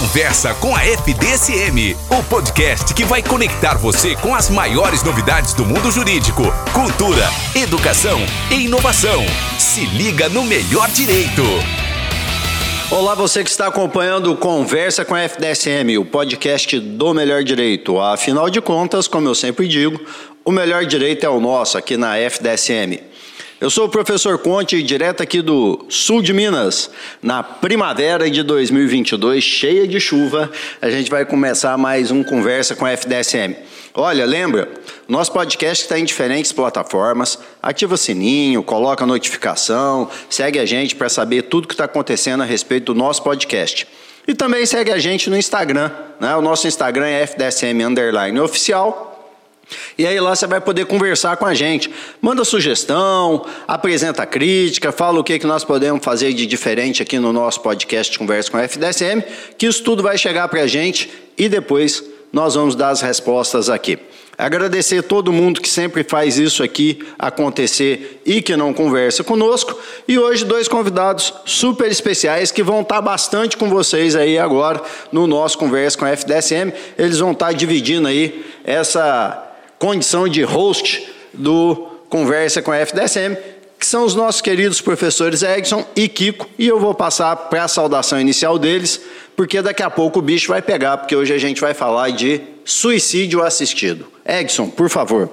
Conversa 0.00 0.54
com 0.54 0.76
a 0.76 0.84
FDSM, 0.84 1.96
o 2.08 2.22
podcast 2.30 2.94
que 2.94 3.04
vai 3.04 3.20
conectar 3.20 3.76
você 3.76 4.14
com 4.14 4.32
as 4.32 4.48
maiores 4.48 5.02
novidades 5.02 5.54
do 5.54 5.66
mundo 5.66 5.90
jurídico, 5.90 6.44
cultura, 6.72 7.24
educação 7.52 8.20
e 8.48 8.66
inovação. 8.66 9.26
Se 9.58 9.84
liga 9.86 10.28
no 10.28 10.44
melhor 10.44 10.88
direito. 10.92 11.42
Olá, 12.92 13.16
você 13.16 13.42
que 13.42 13.50
está 13.50 13.66
acompanhando 13.66 14.36
Conversa 14.36 15.04
com 15.04 15.16
a 15.16 15.22
FDSM, 15.24 15.98
o 15.98 16.04
podcast 16.04 16.78
do 16.78 17.12
melhor 17.12 17.42
direito. 17.42 18.00
Afinal 18.00 18.48
de 18.48 18.60
contas, 18.60 19.08
como 19.08 19.28
eu 19.28 19.34
sempre 19.34 19.66
digo, 19.66 20.00
o 20.44 20.52
melhor 20.52 20.86
direito 20.86 21.26
é 21.26 21.28
o 21.28 21.40
nosso 21.40 21.76
aqui 21.76 21.96
na 21.96 22.16
FDSM. 22.16 23.00
Eu 23.60 23.70
sou 23.70 23.86
o 23.86 23.88
professor 23.88 24.38
Conte, 24.38 24.80
direto 24.84 25.20
aqui 25.20 25.42
do 25.42 25.84
sul 25.88 26.22
de 26.22 26.32
Minas, 26.32 26.88
na 27.20 27.42
primavera 27.42 28.30
de 28.30 28.44
2022, 28.44 29.42
cheia 29.42 29.84
de 29.84 29.98
chuva. 29.98 30.48
A 30.80 30.88
gente 30.88 31.10
vai 31.10 31.24
começar 31.24 31.76
mais 31.76 32.12
um 32.12 32.22
Conversa 32.22 32.76
com 32.76 32.86
a 32.86 32.92
FDSM. 32.92 33.56
Olha, 33.94 34.24
lembra, 34.24 34.70
nosso 35.08 35.32
podcast 35.32 35.82
está 35.82 35.98
em 35.98 36.04
diferentes 36.04 36.52
plataformas. 36.52 37.36
Ativa 37.60 37.96
o 37.96 37.98
sininho, 37.98 38.62
coloca 38.62 39.02
a 39.02 39.06
notificação, 39.08 40.08
segue 40.30 40.60
a 40.60 40.64
gente 40.64 40.94
para 40.94 41.08
saber 41.08 41.42
tudo 41.42 41.66
que 41.66 41.74
está 41.74 41.86
acontecendo 41.86 42.44
a 42.44 42.46
respeito 42.46 42.94
do 42.94 42.94
nosso 42.94 43.24
podcast. 43.24 43.88
E 44.28 44.34
também 44.34 44.66
segue 44.66 44.92
a 44.92 45.00
gente 45.00 45.28
no 45.28 45.36
Instagram. 45.36 45.90
Né? 46.20 46.36
O 46.36 46.40
nosso 46.40 46.68
Instagram 46.68 47.06
é 47.06 47.22
FDSM 47.22 47.82
Oficial. 48.40 49.17
E 49.96 50.06
aí 50.06 50.18
lá 50.20 50.34
você 50.34 50.46
vai 50.46 50.60
poder 50.60 50.86
conversar 50.86 51.36
com 51.36 51.46
a 51.46 51.54
gente. 51.54 51.90
Manda 52.20 52.44
sugestão, 52.44 53.44
apresenta 53.66 54.24
crítica, 54.24 54.92
fala 54.92 55.20
o 55.20 55.24
que, 55.24 55.38
que 55.38 55.46
nós 55.46 55.64
podemos 55.64 56.04
fazer 56.04 56.32
de 56.32 56.46
diferente 56.46 57.02
aqui 57.02 57.18
no 57.18 57.32
nosso 57.32 57.60
podcast 57.60 58.18
Conversa 58.18 58.50
com 58.50 58.56
a 58.56 58.62
FDSM, 58.62 59.22
que 59.56 59.66
isso 59.66 59.82
tudo 59.82 60.02
vai 60.02 60.16
chegar 60.16 60.48
para 60.48 60.62
a 60.62 60.66
gente 60.66 61.10
e 61.36 61.48
depois 61.48 62.02
nós 62.32 62.54
vamos 62.54 62.74
dar 62.74 62.90
as 62.90 63.00
respostas 63.00 63.68
aqui. 63.70 63.98
Agradecer 64.38 65.02
todo 65.02 65.32
mundo 65.32 65.60
que 65.60 65.68
sempre 65.68 66.04
faz 66.04 66.38
isso 66.38 66.62
aqui 66.62 67.04
acontecer 67.18 68.22
e 68.24 68.40
que 68.40 68.56
não 68.56 68.72
conversa 68.72 69.24
conosco. 69.24 69.76
E 70.06 70.16
hoje 70.16 70.44
dois 70.44 70.68
convidados 70.68 71.34
super 71.44 71.90
especiais 71.90 72.52
que 72.52 72.62
vão 72.62 72.82
estar 72.82 73.00
bastante 73.00 73.56
com 73.56 73.68
vocês 73.68 74.14
aí 74.14 74.38
agora 74.38 74.80
no 75.10 75.26
nosso 75.26 75.58
Conversa 75.58 75.98
com 75.98 76.04
a 76.04 76.10
FDSM. 76.10 76.72
Eles 76.96 77.18
vão 77.18 77.32
estar 77.32 77.52
dividindo 77.52 78.06
aí 78.06 78.46
essa 78.62 79.47
condição 79.78 80.28
de 80.28 80.42
host 80.42 81.08
do 81.32 81.88
Conversa 82.08 82.62
com 82.62 82.72
a 82.72 82.78
FDSM, 82.78 83.36
que 83.78 83.86
são 83.86 84.04
os 84.04 84.14
nossos 84.14 84.40
queridos 84.40 84.80
professores 84.80 85.42
Edson 85.42 85.86
e 85.94 86.08
Kiko, 86.08 86.48
e 86.58 86.66
eu 86.66 86.80
vou 86.80 86.94
passar 86.94 87.36
para 87.36 87.64
a 87.64 87.68
saudação 87.68 88.20
inicial 88.20 88.58
deles, 88.58 89.00
porque 89.36 89.62
daqui 89.62 89.82
a 89.82 89.90
pouco 89.90 90.18
o 90.18 90.22
bicho 90.22 90.48
vai 90.48 90.60
pegar, 90.60 90.96
porque 90.96 91.14
hoje 91.14 91.32
a 91.32 91.38
gente 91.38 91.60
vai 91.60 91.74
falar 91.74 92.10
de 92.10 92.40
suicídio 92.64 93.42
assistido. 93.42 94.06
Edson, 94.26 94.68
por 94.68 94.88
favor. 94.88 95.30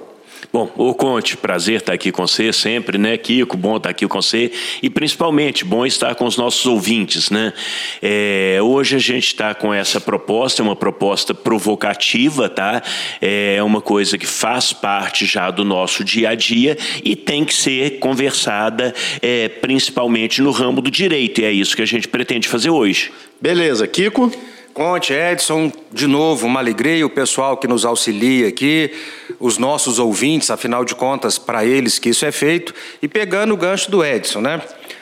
Bom, 0.52 0.70
o 0.76 0.94
Conte, 0.94 1.36
prazer 1.36 1.80
estar 1.80 1.92
aqui 1.92 2.12
com 2.12 2.26
você 2.26 2.52
sempre, 2.52 2.96
né, 2.98 3.16
Kiko? 3.16 3.56
Bom 3.56 3.76
estar 3.76 3.90
aqui 3.90 4.06
com 4.06 4.22
você 4.22 4.50
e 4.82 4.88
principalmente 4.88 5.64
bom 5.64 5.84
estar 5.84 6.14
com 6.14 6.24
os 6.24 6.36
nossos 6.36 6.64
ouvintes, 6.66 7.30
né? 7.30 7.52
É, 8.00 8.58
hoje 8.62 8.96
a 8.96 8.98
gente 8.98 9.26
está 9.26 9.54
com 9.54 9.74
essa 9.74 10.00
proposta, 10.00 10.62
é 10.62 10.64
uma 10.64 10.76
proposta 10.76 11.34
provocativa, 11.34 12.48
tá? 12.48 12.82
É 13.20 13.62
uma 13.62 13.80
coisa 13.80 14.16
que 14.16 14.26
faz 14.26 14.72
parte 14.72 15.26
já 15.26 15.50
do 15.50 15.64
nosso 15.64 16.04
dia 16.04 16.30
a 16.30 16.34
dia 16.34 16.78
e 17.04 17.16
tem 17.16 17.44
que 17.44 17.54
ser 17.54 17.98
conversada 17.98 18.94
é, 19.20 19.48
principalmente 19.48 20.40
no 20.40 20.52
ramo 20.52 20.80
do 20.80 20.90
direito 20.90 21.40
e 21.40 21.44
é 21.44 21.52
isso 21.52 21.74
que 21.74 21.82
a 21.82 21.86
gente 21.86 22.06
pretende 22.08 22.48
fazer 22.48 22.70
hoje. 22.70 23.12
Beleza, 23.40 23.86
Kiko? 23.86 24.32
Conte, 24.76 25.14
Edson, 25.14 25.72
de 25.90 26.06
novo, 26.06 26.46
uma 26.46 26.60
alegria, 26.60 27.06
o 27.06 27.08
pessoal 27.08 27.56
que 27.56 27.66
nos 27.66 27.86
auxilia 27.86 28.48
aqui, 28.48 28.92
os 29.40 29.56
nossos 29.56 29.98
ouvintes, 29.98 30.50
afinal 30.50 30.84
de 30.84 30.94
contas, 30.94 31.38
para 31.38 31.64
eles 31.64 31.98
que 31.98 32.10
isso 32.10 32.26
é 32.26 32.30
feito, 32.30 32.74
e 33.00 33.08
pegando 33.08 33.54
o 33.54 33.56
gancho 33.56 33.90
do 33.90 34.04
Edson, 34.04 34.42
né? 34.42 34.60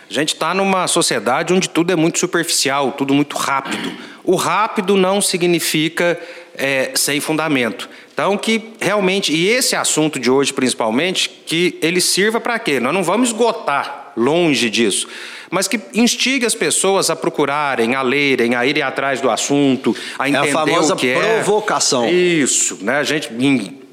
A 0.09 0.15
gente 0.15 0.33
está 0.33 0.55
numa 0.55 0.87
sociedade 0.87 1.53
onde 1.53 1.69
tudo 1.69 1.93
é 1.93 1.97
muito 1.97 2.21
superficial, 2.21 2.93
tudo 2.93 3.13
muito 3.13 3.37
rápido. 3.37 3.93
O 4.23 4.37
rápido 4.37 4.97
não 4.97 5.21
significa 5.21 6.21
é, 6.57 6.93
sem 6.95 7.19
fundamento. 7.19 7.91
Então, 8.13 8.39
que 8.39 8.75
realmente, 8.81 9.35
e 9.35 9.49
esse 9.49 9.75
assunto 9.75 10.21
de 10.21 10.31
hoje 10.31 10.53
principalmente, 10.53 11.29
que 11.29 11.77
ele 11.83 12.01
sirva 12.01 12.39
para 12.39 12.61
quê? 12.61 12.79
Nós 12.79 12.95
não 12.95 13.03
vamos 13.03 13.31
esgotar 13.31 14.04
longe 14.17 14.71
disso 14.71 15.09
mas 15.51 15.69
que 15.69 15.81
instigue 15.95 16.45
as 16.45 16.55
pessoas 16.55 17.11
a 17.11 17.15
procurarem, 17.15 17.95
a 17.95 18.03
lerem, 18.03 18.57
a 18.57 18.67
irem 18.67 18.83
atrás 18.83 19.21
do 19.21 19.31
assunto, 19.31 19.95
a 20.19 20.29
entender 20.29 20.49
é 20.49 20.51
a 20.51 20.53
famosa 20.53 20.95
o 20.95 20.97
que 20.97 21.13
provocação. 21.15 21.23
é. 21.23 21.35
provocação. 21.35 22.09
Isso, 22.11 22.79
né? 22.83 22.99
A 22.99 23.05
gente 23.05 23.33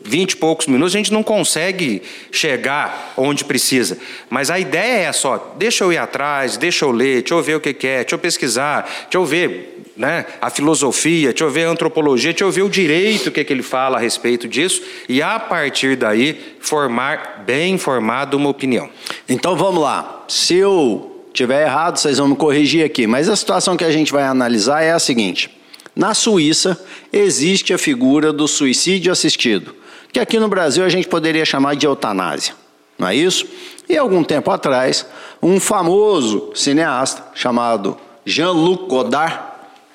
em 0.05 0.09
vinte 0.09 0.31
e 0.31 0.37
poucos 0.37 0.67
minutos 0.67 0.93
a 0.93 0.97
gente 0.97 1.13
não 1.13 1.23
consegue 1.23 2.01
chegar 2.31 3.13
onde 3.17 3.45
precisa. 3.45 3.97
Mas 4.29 4.49
a 4.49 4.59
ideia 4.59 5.07
é 5.07 5.11
só, 5.11 5.53
deixa 5.57 5.83
eu 5.83 5.93
ir 5.93 5.97
atrás, 5.97 6.57
deixa 6.57 6.85
eu 6.85 6.91
ler, 6.91 7.21
deixa 7.21 7.33
eu 7.33 7.41
ver 7.41 7.55
o 7.55 7.59
que 7.59 7.69
é, 7.87 7.99
deixa 7.99 8.15
eu 8.15 8.19
pesquisar, 8.19 8.83
deixa 8.83 9.17
eu 9.17 9.25
ver 9.25 9.83
né, 9.95 10.25
a 10.41 10.49
filosofia, 10.49 11.29
deixa 11.29 11.43
eu 11.43 11.49
ver 11.49 11.65
a 11.65 11.69
antropologia, 11.69 12.31
deixa 12.31 12.43
eu 12.43 12.51
ver 12.51 12.63
o 12.63 12.69
direito, 12.69 13.27
o 13.27 13.31
que, 13.31 13.41
é 13.41 13.43
que 13.43 13.53
ele 13.53 13.63
fala 13.63 13.97
a 13.97 13.99
respeito 13.99 14.47
disso, 14.47 14.81
e 15.07 15.21
a 15.21 15.39
partir 15.39 15.95
daí 15.95 16.55
formar 16.59 17.43
bem 17.45 17.75
informado 17.75 18.37
uma 18.37 18.49
opinião. 18.49 18.89
Então 19.27 19.55
vamos 19.55 19.81
lá. 19.81 20.25
Se 20.27 20.55
eu 20.55 21.11
tiver 21.33 21.63
errado, 21.63 21.97
vocês 21.97 22.17
vão 22.17 22.29
me 22.29 22.35
corrigir 22.35 22.85
aqui. 22.85 23.07
Mas 23.07 23.29
a 23.29 23.35
situação 23.35 23.77
que 23.77 23.83
a 23.83 23.91
gente 23.91 24.11
vai 24.11 24.23
analisar 24.23 24.81
é 24.81 24.91
a 24.91 24.99
seguinte: 24.99 25.49
na 25.95 26.13
Suíça 26.13 26.79
existe 27.11 27.73
a 27.73 27.77
figura 27.77 28.31
do 28.31 28.47
suicídio 28.47 29.11
assistido, 29.11 29.75
que 30.11 30.19
aqui 30.19 30.39
no 30.39 30.47
Brasil 30.47 30.83
a 30.83 30.89
gente 30.89 31.07
poderia 31.07 31.45
chamar 31.45 31.75
de 31.75 31.85
eutanásia, 31.85 32.53
não 32.97 33.07
é 33.07 33.15
isso? 33.15 33.47
E 33.87 33.97
algum 33.97 34.23
tempo 34.23 34.51
atrás, 34.51 35.05
um 35.41 35.59
famoso 35.59 36.51
cineasta 36.53 37.23
chamado 37.33 37.97
Jean-Luc 38.25 38.87
Godard, 38.87 39.39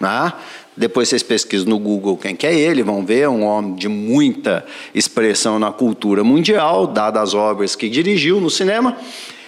né? 0.00 0.32
depois 0.76 1.08
vocês 1.08 1.22
pesquisam 1.22 1.68
no 1.68 1.78
Google 1.78 2.16
quem 2.16 2.36
que 2.36 2.46
é 2.46 2.54
ele, 2.54 2.82
vão 2.82 3.04
ver, 3.04 3.28
um 3.28 3.44
homem 3.44 3.74
de 3.74 3.88
muita 3.88 4.64
expressão 4.94 5.58
na 5.58 5.72
cultura 5.72 6.22
mundial, 6.22 6.86
dadas 6.86 7.22
as 7.22 7.34
obras 7.34 7.74
que 7.74 7.88
dirigiu 7.88 8.40
no 8.40 8.50
cinema, 8.50 8.96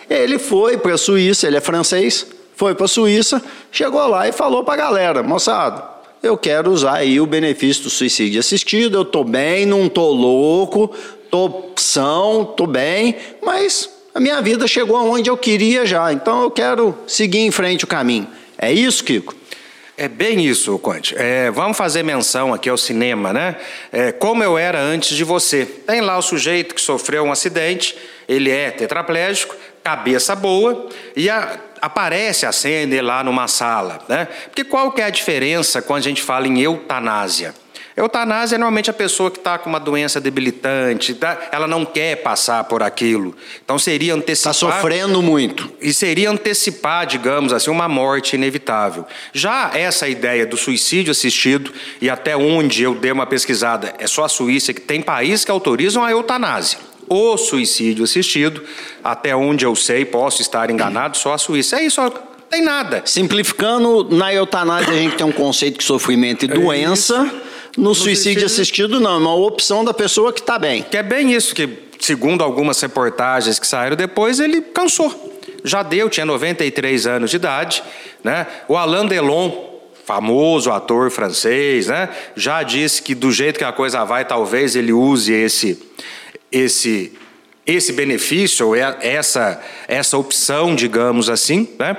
ele 0.08 0.38
foi 0.38 0.78
para 0.78 0.94
a 0.94 0.98
Suíça, 0.98 1.46
ele 1.46 1.56
é 1.56 1.60
francês, 1.60 2.26
foi 2.56 2.74
para 2.74 2.86
a 2.86 2.88
Suíça, 2.88 3.42
chegou 3.70 4.06
lá 4.06 4.26
e 4.26 4.32
falou 4.32 4.64
para 4.64 4.74
a 4.74 4.76
galera, 4.76 5.22
moçada, 5.22 5.97
eu 6.22 6.36
quero 6.36 6.70
usar 6.70 6.94
aí 6.94 7.20
o 7.20 7.26
benefício 7.26 7.84
do 7.84 7.90
suicídio 7.90 8.40
assistido, 8.40 8.98
eu 8.98 9.02
estou 9.02 9.24
bem, 9.24 9.64
não 9.64 9.86
estou 9.86 10.12
louco, 10.12 10.94
estou 11.24 11.74
são, 11.76 12.42
estou 12.42 12.66
bem, 12.66 13.16
mas 13.42 13.88
a 14.14 14.20
minha 14.20 14.40
vida 14.42 14.66
chegou 14.66 14.96
aonde 14.96 15.30
eu 15.30 15.36
queria 15.36 15.86
já, 15.86 16.12
então 16.12 16.42
eu 16.42 16.50
quero 16.50 16.96
seguir 17.06 17.40
em 17.40 17.50
frente 17.50 17.84
o 17.84 17.86
caminho. 17.86 18.26
É 18.58 18.72
isso, 18.72 19.04
Kiko? 19.04 19.34
É 19.96 20.06
bem 20.06 20.46
isso, 20.46 20.78
Conte. 20.78 21.12
É, 21.18 21.50
vamos 21.50 21.76
fazer 21.76 22.04
menção 22.04 22.54
aqui 22.54 22.68
ao 22.68 22.78
cinema, 22.78 23.32
né? 23.32 23.56
É, 23.90 24.12
como 24.12 24.44
eu 24.44 24.56
era 24.56 24.80
antes 24.80 25.16
de 25.16 25.24
você. 25.24 25.66
Tem 25.66 26.00
lá 26.00 26.16
o 26.16 26.22
sujeito 26.22 26.72
que 26.72 26.80
sofreu 26.80 27.24
um 27.24 27.32
acidente, 27.32 27.96
ele 28.28 28.48
é 28.48 28.70
tetraplégico, 28.70 29.56
cabeça 29.88 30.36
boa, 30.36 30.86
e 31.16 31.30
a, 31.30 31.58
aparece 31.80 32.44
a 32.44 32.52
cena 32.52 33.00
lá 33.00 33.24
numa 33.24 33.48
sala. 33.48 34.00
Né? 34.06 34.28
Porque 34.44 34.62
qual 34.62 34.92
que 34.92 35.00
é 35.00 35.04
a 35.04 35.10
diferença 35.10 35.80
quando 35.80 36.00
a 36.00 36.08
gente 36.08 36.22
fala 36.22 36.46
em 36.46 36.60
eutanásia? 36.60 37.54
Eutanásia 37.96 38.56
é 38.56 38.58
normalmente 38.58 38.90
a 38.90 38.92
pessoa 38.92 39.30
que 39.30 39.38
está 39.38 39.58
com 39.58 39.68
uma 39.68 39.80
doença 39.80 40.20
debilitante, 40.20 41.14
tá? 41.14 41.48
ela 41.50 41.66
não 41.66 41.84
quer 41.86 42.16
passar 42.16 42.62
por 42.64 42.82
aquilo. 42.82 43.34
Então 43.64 43.78
seria 43.78 44.14
antecipar. 44.14 44.52
Está 44.52 44.66
sofrendo 44.66 45.22
muito. 45.22 45.72
E 45.80 45.92
seria 45.92 46.30
antecipar, 46.30 47.06
digamos 47.06 47.52
assim, 47.52 47.70
uma 47.70 47.88
morte 47.88 48.36
inevitável. 48.36 49.06
Já 49.32 49.72
essa 49.74 50.06
ideia 50.06 50.46
do 50.46 50.56
suicídio 50.56 51.10
assistido, 51.10 51.72
e 52.00 52.08
até 52.10 52.36
onde 52.36 52.82
eu 52.82 52.94
dei 52.94 53.10
uma 53.10 53.26
pesquisada, 53.26 53.94
é 53.98 54.06
só 54.06 54.24
a 54.24 54.28
Suíça 54.28 54.72
que 54.72 54.82
tem 54.82 55.00
países 55.00 55.44
que 55.46 55.50
autorizam 55.50 56.04
a 56.04 56.10
eutanásia 56.10 56.78
o 57.08 57.36
suicídio 57.36 58.04
assistido, 58.04 58.62
até 59.02 59.34
onde 59.34 59.64
eu 59.64 59.74
sei, 59.74 60.04
posso 60.04 60.42
estar 60.42 60.70
enganado, 60.70 61.16
só 61.16 61.32
a 61.32 61.38
Suíça. 61.38 61.78
É 61.78 61.84
isso, 61.84 62.00
tem 62.50 62.62
nada. 62.62 63.02
Simplificando, 63.04 64.08
na 64.10 64.32
eutanásia 64.32 64.92
a 64.92 64.96
gente 64.96 65.16
tem 65.16 65.26
um 65.26 65.32
conceito 65.32 65.78
de 65.78 65.84
sofrimento 65.84 66.44
e 66.44 66.50
é 66.50 66.54
doença. 66.54 67.14
É 67.14 67.48
no, 67.76 67.90
no 67.90 67.94
suicídio, 67.94 68.22
suicídio, 68.22 68.46
assistido, 68.46 69.00
não, 69.00 69.14
é 69.14 69.18
uma 69.18 69.34
opção 69.34 69.84
da 69.84 69.94
pessoa 69.94 70.32
que 70.32 70.40
está 70.40 70.58
bem. 70.58 70.82
Que 70.82 70.96
é 70.96 71.02
bem 71.02 71.32
isso, 71.32 71.54
que 71.54 71.68
segundo 72.00 72.42
algumas 72.42 72.80
reportagens 72.80 73.58
que 73.58 73.66
saíram 73.66 73.96
depois, 73.96 74.40
ele 74.40 74.60
cansou. 74.60 75.28
Já 75.64 75.82
deu, 75.82 76.08
tinha 76.08 76.24
93 76.24 77.06
anos 77.06 77.30
de 77.30 77.36
idade. 77.36 77.82
Né? 78.22 78.46
O 78.68 78.76
Alain 78.76 79.06
Delon, 79.06 79.50
famoso 80.04 80.70
ator 80.70 81.10
francês, 81.10 81.88
né? 81.88 82.08
já 82.34 82.62
disse 82.62 83.02
que 83.02 83.14
do 83.14 83.30
jeito 83.30 83.58
que 83.58 83.64
a 83.64 83.72
coisa 83.72 84.04
vai, 84.04 84.24
talvez 84.24 84.74
ele 84.74 84.92
use 84.92 85.32
esse 85.32 85.82
esse 86.50 87.12
esse 87.66 87.92
benefício 87.92 88.68
ou 88.68 88.76
é 88.76 88.96
essa 89.00 89.62
essa 89.86 90.16
opção, 90.16 90.74
digamos 90.74 91.28
assim, 91.28 91.68
né? 91.78 91.96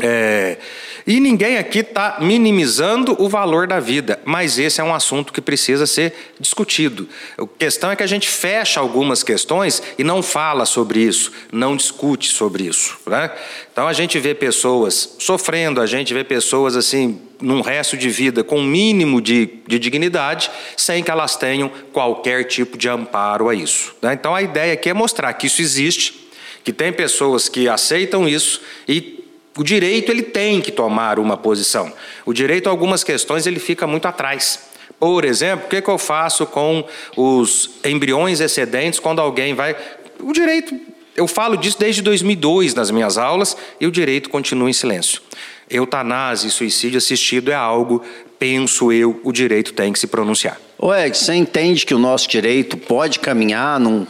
É, 0.00 0.58
e 1.06 1.20
ninguém 1.20 1.56
aqui 1.56 1.78
está 1.78 2.18
minimizando 2.20 3.16
o 3.18 3.30
valor 3.30 3.66
da 3.66 3.80
vida, 3.80 4.20
mas 4.26 4.58
esse 4.58 4.78
é 4.78 4.84
um 4.84 4.94
assunto 4.94 5.32
que 5.32 5.40
precisa 5.40 5.86
ser 5.86 6.12
discutido. 6.38 7.08
A 7.38 7.46
questão 7.58 7.90
é 7.90 7.96
que 7.96 8.02
a 8.02 8.06
gente 8.06 8.28
fecha 8.28 8.78
algumas 8.78 9.22
questões 9.22 9.82
e 9.98 10.04
não 10.04 10.22
fala 10.22 10.66
sobre 10.66 11.00
isso, 11.00 11.32
não 11.50 11.74
discute 11.74 12.28
sobre 12.30 12.64
isso. 12.64 12.98
Né? 13.06 13.30
Então 13.72 13.88
a 13.88 13.94
gente 13.94 14.18
vê 14.18 14.34
pessoas 14.34 15.16
sofrendo, 15.18 15.80
a 15.80 15.86
gente 15.86 16.12
vê 16.12 16.22
pessoas 16.22 16.76
assim 16.76 17.22
num 17.40 17.62
resto 17.62 17.96
de 17.96 18.10
vida 18.10 18.44
com 18.44 18.58
um 18.58 18.64
mínimo 18.64 19.22
de, 19.22 19.48
de 19.66 19.78
dignidade, 19.78 20.50
sem 20.76 21.02
que 21.02 21.10
elas 21.10 21.36
tenham 21.36 21.70
qualquer 21.90 22.44
tipo 22.44 22.76
de 22.76 22.86
amparo 22.86 23.48
a 23.48 23.54
isso. 23.54 23.94
Né? 24.02 24.12
Então 24.12 24.34
a 24.34 24.42
ideia 24.42 24.74
aqui 24.74 24.90
é 24.90 24.94
mostrar 24.94 25.32
que 25.32 25.46
isso 25.46 25.62
existe, 25.62 26.28
que 26.62 26.72
tem 26.72 26.92
pessoas 26.92 27.48
que 27.48 27.66
aceitam 27.66 28.28
isso 28.28 28.60
e 28.86 29.17
o 29.58 29.64
direito 29.64 30.12
ele 30.12 30.22
tem 30.22 30.60
que 30.60 30.70
tomar 30.70 31.18
uma 31.18 31.36
posição. 31.36 31.92
O 32.24 32.32
direito, 32.32 32.68
algumas 32.68 33.02
questões, 33.02 33.44
ele 33.44 33.58
fica 33.58 33.88
muito 33.88 34.06
atrás. 34.06 34.60
Por 35.00 35.24
exemplo, 35.24 35.66
o 35.66 35.68
que, 35.68 35.82
que 35.82 35.90
eu 35.90 35.98
faço 35.98 36.46
com 36.46 36.84
os 37.16 37.68
embriões 37.84 38.38
excedentes 38.38 39.00
quando 39.00 39.20
alguém 39.20 39.54
vai. 39.54 39.74
O 40.20 40.32
direito, 40.32 40.78
eu 41.16 41.26
falo 41.26 41.56
disso 41.56 41.76
desde 41.76 42.00
2002 42.02 42.72
nas 42.72 42.92
minhas 42.92 43.18
aulas 43.18 43.56
e 43.80 43.86
o 43.88 43.90
direito 43.90 44.30
continua 44.30 44.70
em 44.70 44.72
silêncio. 44.72 45.20
Eutanásia 45.68 46.46
e 46.46 46.52
suicídio 46.52 46.98
assistido 46.98 47.50
é 47.50 47.54
algo, 47.54 48.00
penso 48.38 48.92
eu, 48.92 49.20
o 49.24 49.32
direito 49.32 49.72
tem 49.72 49.92
que 49.92 49.98
se 49.98 50.06
pronunciar. 50.06 50.60
Ed, 50.80 51.18
você 51.18 51.34
entende 51.34 51.84
que 51.84 51.94
o 51.94 51.98
nosso 51.98 52.28
direito 52.28 52.76
pode 52.76 53.18
caminhar 53.18 53.80
num 53.80 54.06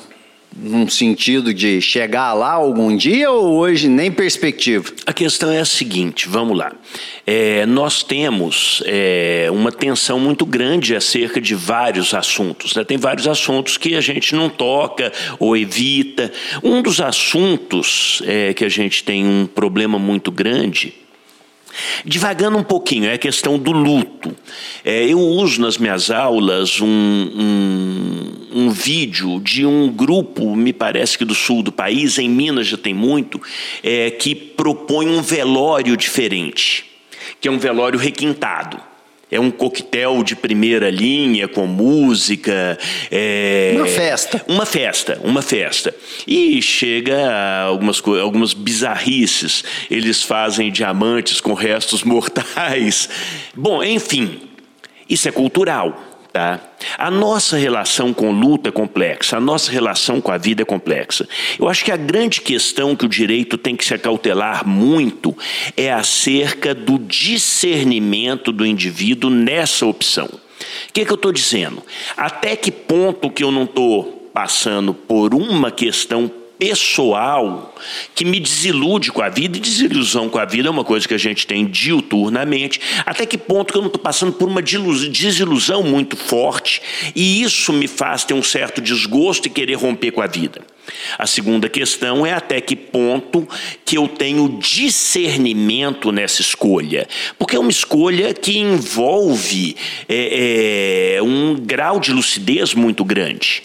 num 0.61 0.89
sentido 0.89 1.55
de 1.55 1.81
chegar 1.81 2.33
lá 2.35 2.53
algum 2.53 2.97
dia 2.97 3.31
ou 3.31 3.57
hoje 3.57 3.89
nem 3.89 4.11
perspectiva? 4.11 4.93
A 5.07 5.13
questão 5.13 5.51
é 5.51 5.61
a 5.61 5.65
seguinte, 5.65 6.29
vamos 6.29 6.57
lá. 6.57 6.73
É, 7.27 7.65
nós 7.67 8.03
temos 8.03 8.83
é, 8.87 9.49
uma 9.51 9.71
tensão 9.71 10.19
muito 10.19 10.45
grande 10.45 10.97
acerca 10.97 11.41
de 11.41 11.55
vários 11.55 12.15
assuntos. 12.15 12.75
Né? 12.75 12.85
Tem 12.85 12.97
vários 12.97 13.29
assuntos 13.29 13.77
que 13.77 13.95
a 13.95 14.01
gente 14.01 14.35
não 14.35 14.49
toca 14.49 15.13
ou 15.39 15.57
evita. 15.57 16.33
Um 16.63 16.83
dos 16.83 17.01
assuntos 17.01 18.23
é, 18.27 18.53
que 18.55 18.65
a 18.65 18.69
gente 18.69 19.05
tem 19.05 19.25
um 19.25 19.47
problema 19.47 19.99
muito 19.99 20.31
grande 20.31 20.95
Divagando 22.05 22.59
um 22.59 22.63
pouquinho, 22.63 23.07
é 23.07 23.15
a 23.15 23.19
questão 23.19 23.59
do 23.59 23.73
luto. 23.73 24.35
É, 24.85 25.05
eu 25.05 25.21
uso 25.21 25.61
nas 25.61 25.79
minhas 25.79 26.11
aulas 26.11 26.81
um, 26.81 26.87
um, 26.87 28.63
um, 28.63 28.71
vídeo 28.71 29.41
de 29.41 29.67
um 29.67 29.89
grupo, 29.89 30.55
me 30.57 30.73
parece 30.73 31.19
que 31.19 31.25
do 31.25 31.35
sul 31.35 31.63
do 31.63 31.73
país, 31.73 32.19
em 32.19 32.29
Minas 32.29 32.67
já 32.67 32.77
tem 32.77 32.95
muito, 32.95 33.41
é, 33.83 34.11
que 34.11 34.35
propõe 34.35 35.09
um 35.09 35.23
velório 35.23 35.97
diferente, 35.97 36.85
que 37.41 37.49
é 37.49 37.51
um 37.51 37.59
velório 37.59 37.99
requintado. 37.99 38.88
É 39.31 39.39
um 39.39 39.51
coquetel 39.51 40.23
de 40.23 40.35
primeira 40.35 40.89
linha 40.91 41.47
com 41.47 41.67
música. 41.67 42.79
É... 43.11 43.75
Uma 43.77 43.87
festa. 43.87 44.45
Uma 44.49 44.67
festa, 44.67 45.21
uma 45.23 45.43
festa. 45.43 45.95
E 46.27 46.63
chega 46.63 47.63
algumas, 47.63 48.03
algumas 48.21 48.55
bizarrices. 48.55 49.63
Eles 49.91 50.23
fazem 50.23 50.73
diamantes 50.73 51.41
com 51.41 51.53
restos 51.53 52.03
mortais. 52.05 53.09
Bom, 53.55 53.83
enfim, 53.85 54.41
isso 55.09 55.29
é 55.29 55.33
cultural. 55.33 56.08
Tá? 56.39 56.61
A 56.97 57.11
nossa 57.11 57.57
relação 57.57 58.15
com 58.15 58.31
luta 58.31 58.69
é 58.69 58.73
complexa, 58.73 59.37
a 59.37 59.41
nossa 59.41 59.73
relação 59.73 60.21
com 60.21 60.31
a 60.31 60.39
vida 60.39 60.63
é 60.63 60.65
complexa. 60.65 61.29
Eu 61.59 61.69
acho 61.69 61.85
que 61.85 61.91
a 61.91 61.97
grande 61.97 62.41
questão 62.41 62.95
que 62.95 63.05
o 63.05 63.09
direito 63.09 63.59
tem 63.59 63.75
que 63.75 63.85
se 63.85 63.93
acautelar 63.93 64.65
muito 64.65 65.37
é 65.77 65.93
acerca 65.93 66.73
do 66.73 66.97
discernimento 66.97 68.53
do 68.53 68.65
indivíduo 68.65 69.29
nessa 69.29 69.85
opção. 69.85 70.27
O 70.27 70.93
que, 70.93 71.01
é 71.01 71.05
que 71.05 71.11
eu 71.11 71.17
estou 71.17 71.33
dizendo? 71.33 71.83
Até 72.17 72.55
que 72.55 72.71
ponto 72.71 73.31
que 73.31 73.43
eu 73.43 73.51
não 73.51 73.65
estou 73.65 74.31
passando 74.33 74.95
por 74.95 75.35
uma 75.35 75.73
questão 75.73 76.31
pessoal 76.59 77.75
que 78.15 78.25
me 78.25 78.41
desilude 78.41 79.13
com 79.13 79.23
a 79.23 79.29
vida, 79.29 79.57
e 79.57 79.61
desilusão 79.61 80.29
com 80.29 80.39
a 80.39 80.45
vida 80.45 80.69
é 80.69 80.71
uma 80.71 80.85
coisa 80.85 81.07
que 81.07 81.15
a 81.15 81.19
gente 81.19 81.47
tem 81.47 81.67
diuturnamente. 81.67 82.81
Até 83.07 83.25
que 83.25 83.39
ponto 83.39 83.73
que 83.73 83.79
eu 83.79 83.83
não 83.83 83.89
estou 83.89 84.03
passando 84.03 84.33
por 84.33 84.49
uma 84.49 84.61
desilusão 84.61 85.83
muito 85.83 86.17
forte 86.17 86.83
e 87.15 87.43
isso 87.43 87.73
me 87.73 87.87
faz 87.87 88.25
ter 88.25 88.35
um 88.35 88.43
certo 88.43 88.81
desgosto 88.81 89.47
e 89.47 89.51
querer 89.51 89.75
romper 89.75 90.11
com 90.11 90.21
a 90.21 90.27
vida. 90.27 90.61
A 91.19 91.27
segunda 91.27 91.69
questão 91.69 92.25
é 92.25 92.33
até 92.33 92.61
que 92.61 92.75
ponto 92.75 93.47
que 93.85 93.99
eu 93.99 94.09
tenho 94.09 94.59
discernimento 94.59 96.11
nessa 96.11 96.41
escolha, 96.41 97.07
porque 97.39 97.57
é 97.57 97.59
uma 97.59 97.71
escolha 97.71 98.33
que 98.33 98.59
envolve 98.59 99.77
é, 100.09 101.17
é, 101.17 101.23
um 101.23 101.57
grau 101.57 102.01
de 102.01 102.13
lucidez 102.13 102.75
muito 102.75 103.05
grande. 103.05 103.63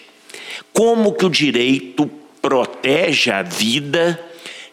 Como 0.73 1.13
que 1.13 1.25
o 1.25 1.29
direito 1.29 2.09
protege 2.43 3.31
a 3.31 3.41
vida 3.41 4.19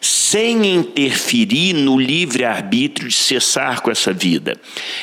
sem 0.01 0.75
interferir 0.75 1.73
no 1.73 1.97
livre-arbítrio 1.97 3.07
de 3.07 3.15
cessar 3.15 3.81
com 3.81 3.89
essa 3.89 4.11
vida. 4.11 4.57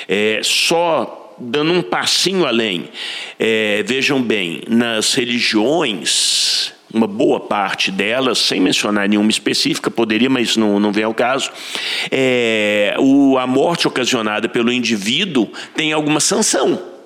É, 0.06 0.40
só 0.44 1.34
dando 1.40 1.72
um 1.72 1.80
passinho 1.80 2.44
além, 2.44 2.90
é, 3.38 3.82
vejam 3.86 4.20
bem, 4.20 4.60
nas 4.68 5.14
religiões, 5.14 6.74
uma 6.92 7.06
boa 7.06 7.40
parte 7.40 7.90
delas, 7.90 8.38
sem 8.38 8.60
mencionar 8.60 9.08
nenhuma 9.08 9.30
específica, 9.30 9.90
poderia, 9.90 10.28
mas 10.28 10.56
não, 10.56 10.78
não 10.78 10.92
vem 10.92 11.04
ao 11.04 11.14
caso, 11.14 11.50
é, 12.10 12.94
o, 12.98 13.38
a 13.38 13.46
morte 13.46 13.88
ocasionada 13.88 14.46
pelo 14.46 14.70
indivíduo 14.70 15.48
tem 15.74 15.92
alguma 15.92 16.20
sanção. 16.20 16.97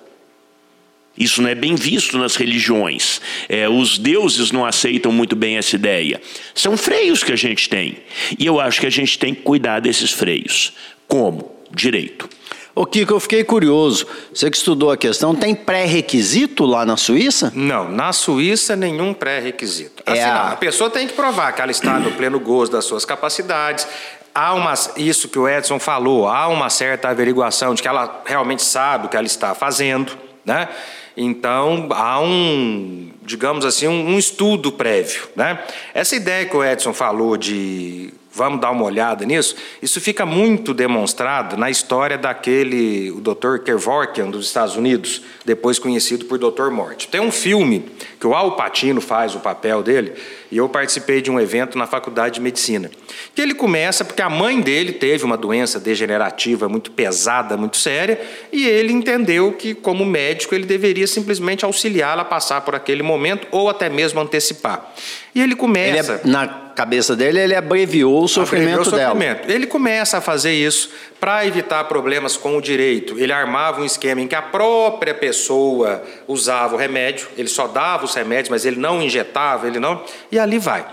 Isso 1.17 1.43
não 1.43 1.51
é 1.51 1.55
bem 1.55 1.75
visto 1.75 2.17
nas 2.17 2.37
religiões. 2.37 3.21
É, 3.49 3.69
os 3.69 3.99
deuses 3.99 4.51
não 4.51 4.65
aceitam 4.65 5.13
muito 5.13 5.37
bem 5.37 5.57
essa 5.57 5.77
ideia. 5.77 6.21
São 6.55 6.77
freios 6.77 7.23
que 7.23 7.33
a 7.33 7.37
gente 7.37 7.69
tem. 7.69 7.99
E 8.39 8.47
eu 8.47 8.59
acho 8.59 8.81
que 8.81 8.87
a 8.87 8.91
gente 8.91 9.19
tem 9.19 9.35
que 9.35 9.43
cuidar 9.43 9.81
desses 9.81 10.11
freios. 10.11 10.73
Como? 11.07 11.55
Direito. 11.71 12.29
Ô 12.75 12.87
Kiko, 12.87 13.13
eu 13.13 13.21
fiquei 13.21 13.45
curioso. 13.45 14.07
Você 14.33 14.51
que 14.51 14.57
estudou 14.57 14.91
a 14.91 14.97
questão, 14.97 15.35
tem 15.35 15.55
pré-requisito 15.55 16.65
lá 16.65 16.87
na 16.87 16.97
Suíça? 16.97 17.53
Não, 17.55 17.91
na 17.91 18.15
Suíça 18.15 18.75
nenhum 18.75 19.13
pré-requisito. 19.13 20.03
É 20.07 20.13
assim, 20.13 20.23
a... 20.23 20.53
a 20.53 20.57
pessoa 20.57 20.89
tem 20.89 21.07
que 21.07 21.13
provar 21.13 21.53
que 21.53 21.61
ela 21.61 21.71
está 21.71 21.99
no 21.99 22.13
pleno 22.13 22.41
gozo 22.41 22.73
das 22.73 22.87
suas 22.87 23.05
capacidades, 23.05 23.87
há 24.35 24.55
uma, 24.55 24.73
isso 24.97 25.29
que 25.29 25.39
o 25.39 25.47
Edson 25.47 25.79
falou, 25.79 26.27
há 26.27 26.49
uma 26.49 26.71
certa 26.71 27.11
averiguação 27.11 27.75
de 27.75 27.83
que 27.83 27.89
ela 27.89 28.23
realmente 28.25 28.63
sabe 28.63 29.07
o 29.07 29.09
que 29.11 29.17
ela 29.19 29.27
está 29.27 29.55
fazendo, 29.55 30.17
né? 30.45 30.69
Então, 31.17 31.89
há 31.91 32.21
um, 32.21 33.11
digamos 33.23 33.65
assim, 33.65 33.87
um, 33.87 34.15
um 34.15 34.19
estudo 34.19 34.73
prévio. 34.73 35.29
Né? 35.37 35.63
Essa 35.93 36.17
ideia 36.17 36.47
que 36.47 36.57
o 36.57 36.65
Edson 36.65 36.93
falou 36.93 37.37
de 37.37 38.13
vamos 38.35 38.61
dar 38.61 38.71
uma 38.71 38.85
olhada 38.85 39.25
nisso, 39.27 39.55
isso 39.83 40.01
fica 40.01 40.25
muito 40.25 40.73
demonstrado 40.73 41.57
na 41.57 41.71
história 41.71 42.17
daquele, 42.17 43.11
o 43.11 43.21
Dr. 43.21 43.59
Kevorkian 43.63 44.31
dos 44.31 44.47
Estados 44.47 44.75
Unidos, 44.75 45.23
depois 45.45 45.79
conhecido 45.79 46.25
por 46.25 46.39
Dr. 46.39 46.71
Morte. 46.71 47.09
Tem 47.09 47.21
um 47.21 47.31
filme 47.31 47.85
que 48.19 48.27
o 48.27 48.35
Al 48.35 48.57
Pacino 48.57 49.01
faz 49.01 49.35
o 49.35 49.41
papel 49.41 49.83
dele, 49.83 50.15
e 50.53 50.59
eu 50.59 50.69
participei 50.69 51.23
de 51.23 51.31
um 51.31 51.41
evento 51.41 51.79
na 51.79 51.87
Faculdade 51.87 52.35
de 52.35 52.41
Medicina. 52.43 52.91
Que 53.35 53.41
ele 53.41 53.55
começa 53.55 54.05
porque 54.05 54.21
a 54.21 54.29
mãe 54.29 54.61
dele 54.61 54.93
teve 54.93 55.25
uma 55.25 55.35
doença 55.35 55.81
degenerativa 55.81 56.69
muito 56.69 56.91
pesada, 56.91 57.57
muito 57.57 57.79
séria, 57.79 58.21
e 58.53 58.69
ele 58.69 58.93
entendeu 58.93 59.55
que, 59.55 59.73
como 59.73 60.05
médico, 60.05 60.55
ele 60.55 60.67
deveria 60.67 61.07
simplesmente 61.07 61.65
auxiliá-la 61.65 62.21
a 62.21 62.27
passar 62.27 62.61
por 62.61 62.75
aquele 62.75 63.03
momento 63.03 63.49
ou 63.51 63.71
até 63.71 63.89
mesmo 63.89 64.21
antecipar. 64.21 64.93
E 65.35 65.41
ele 65.41 65.57
começa. 65.57 66.21
Ele 66.23 66.23
é, 66.25 66.31
na 66.31 66.47
cabeça 66.47 67.17
dele, 67.17 67.39
ele 67.39 67.55
abreviou 67.55 68.23
o 68.23 68.29
sofrimento, 68.29 68.81
abreviou 68.81 69.07
o 69.07 69.09
sofrimento. 69.09 69.47
dela. 69.47 69.55
Ele 69.55 69.67
começa 69.67 70.19
a 70.19 70.21
fazer 70.21 70.53
isso 70.53 70.91
para 71.19 71.47
evitar 71.47 71.85
problemas 71.85 72.37
com 72.37 72.57
o 72.57 72.61
direito. 72.61 73.19
Ele 73.19 73.33
armava 73.33 73.81
um 73.81 73.85
esquema 73.85 74.21
em 74.21 74.27
que 74.27 74.35
a 74.35 74.43
própria 74.43 75.15
pessoa 75.15 76.03
usava 76.27 76.75
o 76.75 76.79
remédio, 76.79 77.29
ele 77.39 77.49
só 77.49 77.67
dava 77.67 78.05
os 78.05 78.15
remédios, 78.15 78.49
mas 78.49 78.67
ele 78.67 78.77
não 78.77 79.01
injetava, 79.01 79.67
ele 79.67 79.79
não. 79.79 80.03
E 80.31 80.39
ali 80.43 80.59
vai. 80.59 80.87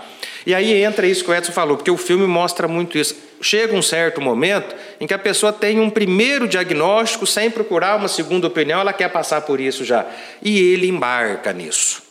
E 0.46 0.54
aí 0.54 0.82
entra 0.82 1.06
isso 1.06 1.22
que 1.24 1.30
o 1.30 1.34
Edson 1.34 1.52
falou, 1.52 1.76
porque 1.76 1.90
o 1.90 1.96
filme 1.96 2.26
mostra 2.26 2.66
muito 2.66 2.96
isso. 2.96 3.14
Chega 3.42 3.74
um 3.74 3.82
certo 3.82 4.20
momento 4.20 4.74
em 5.00 5.06
que 5.06 5.14
a 5.14 5.18
pessoa 5.18 5.52
tem 5.52 5.80
um 5.80 5.90
primeiro 5.90 6.48
diagnóstico 6.48 7.26
sem 7.26 7.50
procurar 7.50 7.96
uma 7.96 8.08
segunda 8.08 8.46
opinião, 8.46 8.80
ela 8.80 8.92
quer 8.92 9.08
passar 9.08 9.42
por 9.42 9.60
isso 9.60 9.84
já. 9.84 10.06
E 10.42 10.58
ele 10.58 10.88
embarca 10.88 11.52
nisso. 11.52 12.02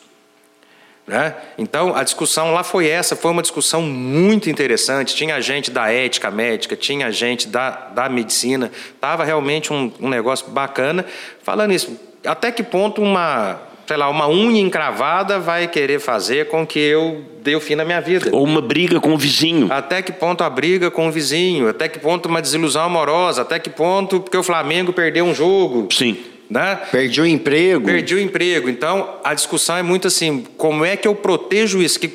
Né? 1.09 1.33
Então, 1.57 1.95
a 1.95 2.03
discussão 2.03 2.53
lá 2.53 2.63
foi 2.63 2.87
essa, 2.87 3.15
foi 3.15 3.31
uma 3.31 3.41
discussão 3.41 3.81
muito 3.81 4.47
interessante. 4.47 5.15
Tinha 5.15 5.41
gente 5.41 5.71
da 5.71 5.91
ética 5.91 6.29
médica, 6.29 6.75
tinha 6.75 7.11
gente 7.11 7.47
da, 7.47 7.71
da 7.71 8.07
medicina, 8.07 8.71
estava 8.93 9.23
realmente 9.23 9.73
um, 9.73 9.91
um 9.99 10.07
negócio 10.07 10.47
bacana. 10.49 11.03
Falando 11.41 11.73
isso, 11.73 11.99
até 12.23 12.51
que 12.51 12.61
ponto 12.61 13.01
uma 13.01 13.59
sei 13.89 13.97
lá, 13.97 14.07
uma 14.07 14.29
unha 14.29 14.61
encravada 14.61 15.39
vai 15.39 15.67
querer 15.67 15.99
fazer 15.99 16.47
com 16.47 16.63
que 16.63 16.77
eu 16.77 17.23
dê 17.41 17.55
o 17.55 17.59
fim 17.59 17.73
na 17.73 17.83
minha 17.83 17.99
vida. 17.99 18.29
Ou 18.31 18.43
uma 18.43 18.61
briga 18.61 18.99
com 18.99 19.15
o 19.15 19.17
vizinho. 19.17 19.67
Até 19.71 20.03
que 20.03 20.11
ponto 20.11 20.43
a 20.43 20.49
briga 20.49 20.91
com 20.91 21.07
o 21.07 21.11
vizinho? 21.11 21.67
Até 21.67 21.87
que 21.87 21.97
ponto 21.97 22.27
uma 22.27 22.39
desilusão 22.39 22.83
amorosa? 22.83 23.41
Até 23.41 23.57
que 23.57 23.67
ponto 23.67 24.19
porque 24.19 24.37
o 24.37 24.43
Flamengo 24.43 24.93
perdeu 24.93 25.25
um 25.25 25.33
jogo? 25.33 25.87
Sim. 25.91 26.15
Né? 26.47 26.79
Perdi 26.91 27.19
o 27.19 27.25
emprego. 27.25 27.87
Perdi 27.87 28.13
o 28.13 28.19
emprego. 28.19 28.69
Então, 28.69 29.15
a 29.23 29.33
discussão 29.33 29.75
é 29.75 29.81
muito 29.81 30.05
assim: 30.05 30.45
como 30.55 30.85
é 30.85 30.95
que 30.95 31.07
eu 31.07 31.15
protejo 31.15 31.81
isso? 31.81 31.99
Que, 31.99 32.11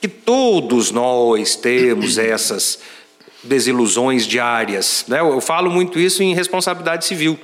que 0.00 0.08
todos 0.08 0.90
nós 0.90 1.54
temos 1.54 2.18
essas 2.18 2.80
desilusões 3.40 4.26
diárias. 4.26 5.04
Né? 5.06 5.20
Eu 5.20 5.40
falo 5.40 5.70
muito 5.70 5.96
isso 5.96 6.24
em 6.24 6.34
responsabilidade 6.34 7.04
civil. 7.04 7.38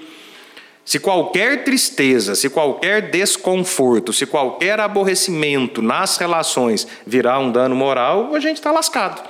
Se 0.90 0.98
qualquer 0.98 1.62
tristeza, 1.62 2.34
se 2.34 2.50
qualquer 2.50 3.12
desconforto, 3.12 4.12
se 4.12 4.26
qualquer 4.26 4.80
aborrecimento 4.80 5.80
nas 5.80 6.16
relações 6.16 6.84
virar 7.06 7.38
um 7.38 7.52
dano 7.52 7.76
moral, 7.76 8.34
a 8.34 8.40
gente 8.40 8.56
está 8.56 8.72
lascado. 8.72 9.22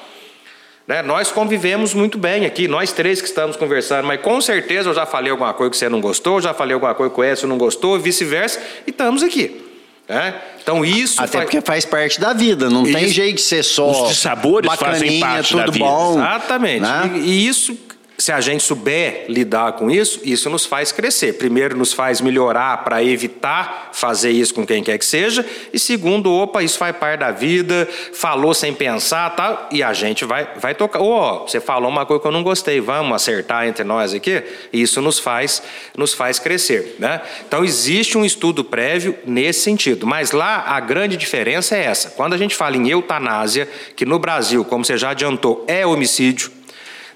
Né? 0.86 1.02
Nós 1.02 1.30
convivemos 1.30 1.92
muito 1.92 2.16
bem 2.16 2.46
aqui, 2.46 2.66
nós 2.66 2.92
três 2.92 3.20
que 3.20 3.28
estamos 3.28 3.58
conversando, 3.58 4.06
mas 4.06 4.22
com 4.22 4.40
certeza 4.40 4.88
eu 4.88 4.94
já 4.94 5.04
falei 5.04 5.30
alguma 5.30 5.52
coisa 5.52 5.70
que 5.70 5.76
você 5.76 5.90
não 5.90 6.00
gostou, 6.00 6.40
já 6.40 6.54
falei 6.54 6.72
alguma 6.72 6.94
coisa 6.94 7.12
que 7.12 7.20
o 7.20 7.24
Edson 7.24 7.46
não 7.46 7.58
gostou, 7.58 7.98
vice-versa, 7.98 8.58
e 8.86 8.90
estamos 8.90 9.22
aqui. 9.22 9.62
Né? 10.08 10.34
Então 10.62 10.82
isso 10.82 11.20
até 11.20 11.32
faz... 11.32 11.44
porque 11.44 11.60
faz 11.60 11.84
parte 11.84 12.18
da 12.18 12.32
vida, 12.32 12.70
não 12.70 12.84
isso. 12.84 12.94
tem 12.94 13.08
jeito 13.08 13.36
de 13.36 13.42
ser 13.42 13.62
só 13.64 14.06
os 14.06 14.16
sabores 14.16 14.72
fazem 14.76 15.20
parte 15.20 15.50
tudo 15.50 15.66
da 15.66 15.70
vida. 15.70 15.84
bom, 15.84 16.14
exatamente. 16.14 16.80
Né? 16.80 17.10
E, 17.16 17.18
e 17.18 17.46
isso 17.46 17.76
se 18.20 18.30
a 18.30 18.40
gente 18.40 18.62
souber 18.62 19.24
lidar 19.28 19.72
com 19.72 19.90
isso, 19.90 20.20
isso 20.22 20.50
nos 20.50 20.66
faz 20.66 20.92
crescer. 20.92 21.38
Primeiro, 21.38 21.76
nos 21.76 21.94
faz 21.94 22.20
melhorar 22.20 22.84
para 22.84 23.02
evitar 23.02 23.90
fazer 23.94 24.30
isso 24.30 24.52
com 24.52 24.66
quem 24.66 24.82
quer 24.82 24.98
que 24.98 25.06
seja. 25.06 25.44
E 25.72 25.78
segundo, 25.78 26.30
opa, 26.30 26.62
isso 26.62 26.76
faz 26.76 26.94
parte 26.94 27.20
da 27.20 27.30
vida, 27.30 27.88
falou 28.12 28.52
sem 28.52 28.74
pensar 28.74 29.30
tal, 29.30 29.68
e 29.70 29.82
a 29.82 29.94
gente 29.94 30.26
vai, 30.26 30.46
vai 30.56 30.74
tocar. 30.74 31.00
Oh, 31.00 31.46
você 31.46 31.60
falou 31.60 31.88
uma 31.88 32.04
coisa 32.04 32.20
que 32.20 32.28
eu 32.28 32.32
não 32.32 32.42
gostei, 32.42 32.78
vamos 32.78 33.14
acertar 33.14 33.66
entre 33.66 33.84
nós 33.84 34.12
aqui? 34.12 34.42
Isso 34.70 35.00
nos 35.00 35.18
faz, 35.18 35.62
nos 35.96 36.12
faz 36.12 36.38
crescer. 36.38 36.96
Né? 36.98 37.22
Então, 37.48 37.64
existe 37.64 38.18
um 38.18 38.24
estudo 38.24 38.62
prévio 38.62 39.16
nesse 39.24 39.60
sentido. 39.60 40.06
Mas 40.06 40.32
lá 40.32 40.64
a 40.66 40.78
grande 40.78 41.16
diferença 41.16 41.74
é 41.74 41.84
essa. 41.84 42.10
Quando 42.10 42.34
a 42.34 42.38
gente 42.38 42.54
fala 42.54 42.76
em 42.76 42.86
eutanásia, 42.90 43.66
que 43.96 44.04
no 44.04 44.18
Brasil, 44.18 44.62
como 44.62 44.84
você 44.84 44.98
já 44.98 45.10
adiantou, 45.10 45.64
é 45.66 45.86
homicídio, 45.86 46.59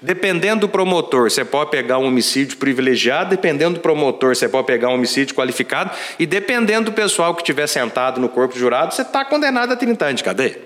Dependendo 0.01 0.61
do 0.61 0.69
promotor, 0.69 1.29
você 1.29 1.45
pode 1.45 1.71
pegar 1.71 1.97
um 1.97 2.05
homicídio 2.05 2.57
privilegiado, 2.57 3.29
dependendo 3.29 3.75
do 3.75 3.79
promotor, 3.79 4.35
você 4.35 4.47
pode 4.47 4.67
pegar 4.67 4.89
um 4.89 4.93
homicídio 4.93 5.35
qualificado, 5.35 5.91
e 6.19 6.25
dependendo 6.25 6.91
do 6.91 6.93
pessoal 6.93 7.33
que 7.33 7.41
estiver 7.41 7.67
sentado 7.67 8.19
no 8.19 8.29
corpo 8.29 8.57
jurado, 8.57 8.93
você 8.93 9.01
está 9.01 9.23
condenado 9.23 9.71
a 9.71 9.75
30 9.75 10.05
anos 10.05 10.17
de 10.17 10.23
cadeia. 10.23 10.59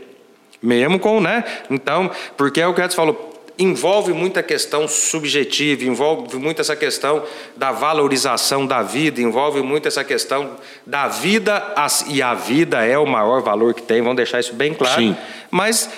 Mesmo 0.62 1.00
com, 1.00 1.22
né? 1.22 1.44
Então, 1.70 2.12
porque 2.36 2.60
é 2.60 2.68
o 2.68 2.74
que 2.74 2.82
o 2.82 2.90
falou, 2.92 3.30
envolve 3.60 4.14
muita 4.14 4.42
questão 4.42 4.88
subjetiva, 4.88 5.84
envolve 5.84 6.38
muito 6.38 6.62
essa 6.62 6.78
questão 6.78 7.24
da 7.58 7.74
valorização 7.74 8.66
da 8.66 8.82
vida, 8.82 9.22
envolve 9.22 9.62
muito 9.62 9.86
essa 9.86 10.04
questão 10.04 10.52
da 10.86 11.10
vida, 11.10 11.76
e 12.08 12.22
a 12.22 12.34
vida 12.34 12.86
é 12.86 12.98
o 12.98 13.06
maior 13.06 13.42
valor 13.42 13.74
que 13.74 13.82
tem, 13.82 14.02
vamos 14.02 14.16
deixar 14.16 14.40
isso 14.40 14.54
bem 14.54 14.74
claro. 14.74 15.02
Sim. 15.02 15.16
Mas 15.52 15.90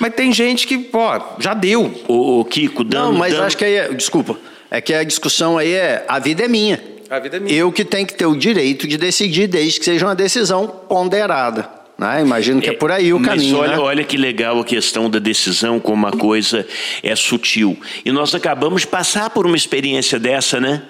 mas 0.00 0.14
tem 0.14 0.32
gente 0.32 0.66
que, 0.66 0.78
pô, 0.78 1.00
já 1.38 1.52
deu. 1.52 1.94
O, 2.08 2.40
o 2.40 2.44
Kiko, 2.44 2.82
dando. 2.82 3.12
Não, 3.12 3.12
mas 3.12 3.34
dando... 3.34 3.44
acho 3.44 3.56
que 3.56 3.64
aí, 3.64 3.74
é, 3.74 3.92
desculpa, 3.92 4.36
é 4.70 4.80
que 4.80 4.94
a 4.94 5.04
discussão 5.04 5.58
aí 5.58 5.72
é: 5.72 6.04
a 6.08 6.18
vida 6.18 6.42
é 6.42 6.48
minha. 6.48 6.82
A 7.10 7.18
vida 7.18 7.36
é 7.36 7.40
minha. 7.40 7.54
Eu 7.54 7.70
que 7.70 7.84
tenho 7.84 8.06
que 8.06 8.14
ter 8.14 8.24
o 8.24 8.34
direito 8.34 8.88
de 8.88 8.96
decidir, 8.96 9.46
desde 9.46 9.78
que 9.78 9.84
seja 9.84 10.06
uma 10.06 10.14
decisão 10.14 10.66
ponderada. 10.66 11.68
Né? 11.98 12.22
Imagino 12.22 12.62
que 12.62 12.70
é, 12.70 12.72
é 12.72 12.76
por 12.76 12.90
aí 12.90 13.12
o 13.12 13.20
mas 13.20 13.28
caminho. 13.28 13.58
Mas 13.58 13.68
olha, 13.68 13.76
né? 13.76 13.82
olha 13.82 14.04
que 14.04 14.16
legal 14.16 14.58
a 14.58 14.64
questão 14.64 15.10
da 15.10 15.18
decisão, 15.18 15.78
como 15.78 16.06
a 16.06 16.12
coisa 16.12 16.66
é 17.02 17.14
sutil. 17.14 17.78
E 18.02 18.10
nós 18.10 18.34
acabamos 18.34 18.80
de 18.80 18.86
passar 18.86 19.28
por 19.28 19.44
uma 19.44 19.56
experiência 19.56 20.18
dessa, 20.18 20.58
né? 20.58 20.82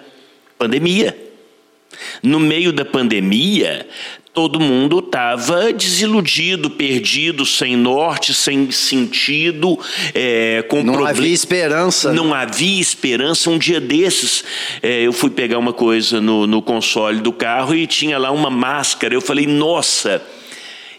Pandemia. 0.56 1.18
No 2.22 2.38
meio 2.38 2.72
da 2.72 2.84
pandemia, 2.84 3.88
todo 4.32 4.60
mundo 4.60 5.00
estava 5.00 5.72
desiludido, 5.72 6.70
perdido, 6.70 7.44
sem 7.44 7.76
norte, 7.76 8.32
sem 8.32 8.70
sentido, 8.70 9.78
é, 10.14 10.64
com 10.68 10.82
não 10.82 11.04
havia 11.04 11.32
esperança. 11.32 12.12
Não 12.12 12.32
havia 12.32 12.80
esperança. 12.80 13.50
Um 13.50 13.58
dia 13.58 13.80
desses, 13.80 14.44
é, 14.82 15.02
eu 15.02 15.12
fui 15.12 15.30
pegar 15.30 15.58
uma 15.58 15.72
coisa 15.72 16.20
no, 16.20 16.46
no 16.46 16.62
console 16.62 17.20
do 17.20 17.32
carro 17.32 17.74
e 17.74 17.86
tinha 17.86 18.18
lá 18.18 18.30
uma 18.30 18.50
máscara. 18.50 19.14
Eu 19.14 19.20
falei, 19.20 19.46
nossa 19.46 20.22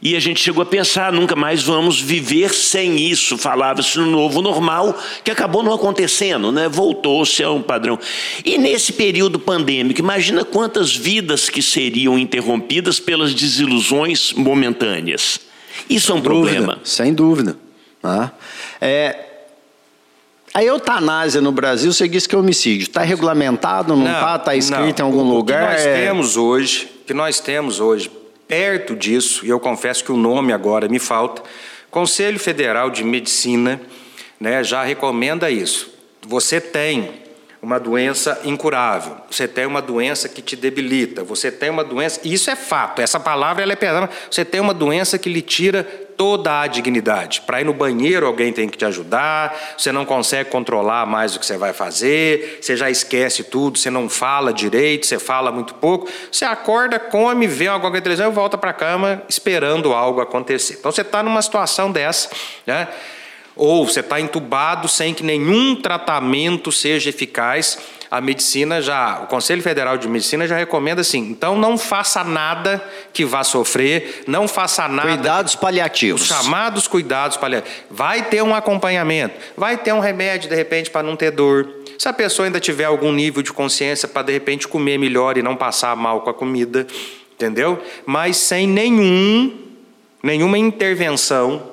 e 0.02 0.16
a 0.16 0.20
gente 0.20 0.40
chegou 0.40 0.64
a 0.64 0.66
pensar, 0.66 1.14
nunca 1.14 1.36
mais 1.36 1.62
vamos 1.62 2.02
viver 2.02 2.54
sem 2.54 2.98
isso. 3.00 3.38
Falava-se 3.38 4.00
no 4.00 4.08
novo 4.08 4.42
normal, 4.42 4.98
que 5.24 5.30
acabou 5.30 5.62
não 5.62 5.74
acontecendo, 5.74 6.52
né? 6.52 6.68
Voltou-se 6.68 7.44
a 7.44 7.52
um 7.52 7.62
padrão. 7.62 8.00
E 8.44 8.58
nesse 8.58 8.94
período 8.94 9.38
pandêmico, 9.38 10.00
imagina 10.00 10.44
quantas 10.44 10.96
vidas 10.96 11.50
que 11.50 11.62
seriam 11.62 12.18
interrompidas 12.18 13.00
pelas 13.00 13.36
desilusões 13.36 14.34
momentâneas. 14.34 15.40
Isso 15.88 16.12
é 16.12 16.16
um 16.16 16.18
sem 16.18 16.24
problema. 16.24 16.74
Dúvida, 16.74 16.82
sem 16.84 17.14
dúvida. 17.14 17.58
Ah, 18.04 18.32
é, 18.82 19.32
a 20.52 20.64
eutanásia 20.64 21.40
no 21.40 21.52
Brasil, 21.52 21.94
você 21.94 22.08
disse 22.08 22.28
que 22.28 22.34
é 22.34 22.38
homicídio. 22.40 22.84
Está 22.86 23.04
regulamentado, 23.04 23.96
não 23.96 24.06
está? 24.06 24.36
Está 24.36 24.56
escrito 24.56 25.00
não. 25.00 25.10
em 25.10 25.12
algum 25.12 25.24
lugar? 25.24 25.64
O 25.64 25.66
que 25.68 25.74
nós 25.74 25.86
é... 25.86 26.06
temos 26.06 26.38
hoje, 26.38 26.92
que 27.06 27.14
nós 27.14 27.40
temos 27.40 27.80
hoje, 27.80 28.10
perto 28.52 28.98
disso, 28.98 29.46
e 29.46 29.50
eu 29.50 29.62
confesso 29.62 30.04
que 30.04 30.12
o 30.12 30.18
nome 30.18 30.52
agora 30.52 30.90
me 30.90 31.00
falta, 31.00 31.42
Conselho 31.90 32.38
Federal 32.38 32.90
de 32.90 33.02
Medicina 33.02 33.80
né, 34.38 34.62
já 34.62 34.84
recomenda 34.84 35.50
isso. 35.50 35.90
Você 36.28 36.60
tem 36.60 37.21
uma 37.62 37.80
doença 37.80 38.42
incurável, 38.44 39.18
você 39.30 39.48
tem 39.48 39.68
uma 39.68 39.82
doença 39.82 40.28
que 40.28 40.42
te 40.42 40.56
debilita, 40.56 41.24
você 41.24 41.52
tem 41.52 41.70
uma 41.70 41.84
doença, 41.84 42.20
isso 42.24 42.50
é 42.50 42.56
fato, 42.56 43.02
essa 43.02 43.20
palavra 43.20 43.62
ela 43.62 43.74
é 43.74 43.76
pesada, 43.76 44.10
você 44.30 44.44
tem 44.44 44.60
uma 44.60 44.74
doença 44.74 45.20
que 45.20 45.30
lhe 45.30 45.44
tira 45.44 45.84
toda 46.18 46.62
a 46.62 46.68
dignidade. 46.68 47.42
Para 47.42 47.62
ir 47.62 47.64
no 47.64 47.74
banheiro 47.74 48.26
alguém 48.26 48.52
tem 48.52 48.68
que 48.68 48.78
te 48.78 48.86
ajudar, 48.86 49.56
você 49.78 49.92
não 49.92 50.06
consegue 50.06 50.50
controlar 50.50 51.06
mais 51.06 51.36
o 51.36 51.40
que 51.40 51.46
você 51.46 51.56
vai 51.56 51.72
fazer, 51.72 52.60
você 52.60 52.76
já 52.76 52.90
esquece 52.90 53.44
tudo, 53.44 53.78
você 53.78 53.92
não 53.92 54.10
fala 54.10 54.52
direito, 54.52 55.06
você 55.06 55.20
fala 55.20 55.52
muito 55.52 55.76
pouco, 55.76 56.10
você 56.32 56.46
acorda, 56.46 56.98
come, 56.98 57.46
vê 57.46 57.68
alguma 57.68 57.92
coisa 57.92 58.04
televisão 58.04 58.32
e 58.32 58.34
volta 58.34 58.58
para 58.58 58.72
a 58.72 58.74
cama 58.74 59.22
esperando 59.30 59.94
algo 59.94 60.20
acontecer. 60.20 60.78
Então 60.80 60.92
você 60.92 61.02
está 61.02 61.22
numa 61.22 61.42
situação 61.44 61.92
dessa, 61.92 62.30
né? 62.66 62.88
Ou 63.56 63.86
você 63.86 64.00
está 64.00 64.20
entubado 64.20 64.88
sem 64.88 65.14
que 65.14 65.24
nenhum 65.24 65.76
tratamento 65.76 66.72
seja 66.72 67.10
eficaz, 67.10 67.78
a 68.12 68.20
medicina 68.20 68.82
já, 68.82 69.22
o 69.24 69.28
Conselho 69.28 69.62
Federal 69.62 69.98
de 69.98 70.06
Medicina 70.06 70.46
já 70.46 70.58
recomenda 70.58 71.00
assim, 71.00 71.20
então 71.20 71.58
não 71.58 71.78
faça 71.78 72.26
nada 72.26 72.84
que 73.14 73.24
vá 73.24 73.42
sofrer, 73.42 74.24
não 74.28 74.50
faça 74.50 74.86
nada. 74.90 75.08
Cuidados 75.08 75.56
paliativos. 75.56 76.26
Chamados 76.26 76.88
cuidados 76.88 77.38
paliativos. 77.38 77.72
Vai 77.90 78.24
ter 78.24 78.44
um 78.44 78.54
acompanhamento, 78.54 79.36
vai 79.56 79.78
ter 79.78 79.94
um 79.94 80.02
remédio 80.02 80.50
de 80.50 80.56
repente 80.56 80.90
para 80.90 81.04
não 81.04 81.16
ter 81.16 81.32
dor. 81.32 81.70
Se 81.98 82.10
a 82.10 82.14
pessoa 82.14 82.48
ainda 82.48 82.60
tiver 82.60 82.84
algum 82.84 83.14
nível 83.14 83.42
de 83.42 83.54
consciência 83.54 84.10
para 84.10 84.24
de 84.24 84.34
repente 84.34 84.68
comer 84.68 84.98
melhor 84.98 85.38
e 85.38 85.42
não 85.42 85.56
passar 85.56 85.96
mal 85.96 86.20
com 86.20 86.30
a 86.30 86.34
comida, 86.34 86.86
entendeu? 87.34 87.82
Mas 88.06 88.36
sem 88.36 88.68
nenhum 88.68 89.58
nenhuma 90.22 90.58
intervenção 90.58 91.71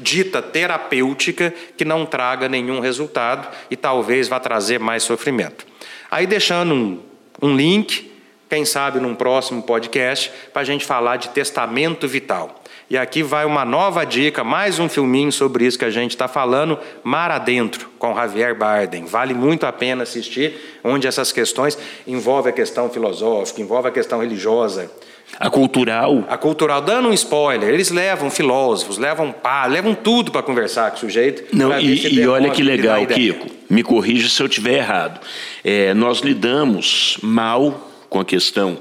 dita 0.00 0.42
terapêutica 0.42 1.52
que 1.76 1.84
não 1.84 2.04
traga 2.04 2.48
nenhum 2.48 2.80
resultado 2.80 3.48
e 3.70 3.76
talvez 3.76 4.28
vá 4.28 4.40
trazer 4.40 4.80
mais 4.80 5.02
sofrimento. 5.02 5.66
Aí 6.10 6.26
deixando 6.26 6.74
um, 6.74 7.00
um 7.40 7.54
link, 7.54 8.10
quem 8.48 8.64
sabe 8.64 8.98
num 8.98 9.14
próximo 9.14 9.62
podcast, 9.62 10.32
para 10.52 10.62
a 10.62 10.64
gente 10.64 10.84
falar 10.84 11.16
de 11.16 11.28
testamento 11.28 12.08
vital. 12.08 12.60
E 12.90 12.98
aqui 12.98 13.22
vai 13.22 13.44
uma 13.44 13.64
nova 13.64 14.04
dica, 14.04 14.42
mais 14.42 14.80
um 14.80 14.88
filminho 14.88 15.30
sobre 15.30 15.64
isso 15.64 15.78
que 15.78 15.84
a 15.84 15.90
gente 15.90 16.10
está 16.10 16.26
falando, 16.26 16.76
Mar 17.04 17.30
Adentro, 17.30 17.88
com 18.00 18.12
Javier 18.16 18.52
Bardem. 18.58 19.04
Vale 19.04 19.32
muito 19.32 19.64
a 19.64 19.72
pena 19.72 20.02
assistir, 20.02 20.80
onde 20.82 21.06
essas 21.06 21.30
questões 21.30 21.78
envolvem 22.04 22.50
a 22.50 22.52
questão 22.52 22.90
filosófica, 22.90 23.60
envolve 23.60 23.86
a 23.86 23.92
questão 23.92 24.18
religiosa, 24.18 24.90
a 25.38 25.48
cultural. 25.48 26.24
A 26.28 26.36
cultural, 26.36 26.80
dando 26.80 27.08
um 27.08 27.12
spoiler, 27.12 27.68
eles 27.68 27.90
levam 27.90 28.30
filósofos, 28.30 28.98
levam 28.98 29.32
pá, 29.32 29.66
levam 29.66 29.94
tudo 29.94 30.30
para 30.30 30.42
conversar 30.42 30.90
com 30.90 30.96
o 30.96 31.00
sujeito. 31.00 31.44
Não, 31.56 31.78
e, 31.80 32.14
e 32.14 32.26
olha 32.26 32.50
que 32.50 32.62
legal, 32.62 33.06
Kiko, 33.06 33.48
me 33.68 33.82
corrija 33.82 34.28
se 34.28 34.42
eu 34.42 34.46
estiver 34.46 34.78
errado. 34.78 35.20
É, 35.64 35.94
nós 35.94 36.20
lidamos 36.20 37.18
mal 37.22 37.90
com 38.08 38.20
a 38.20 38.24
questão 38.24 38.78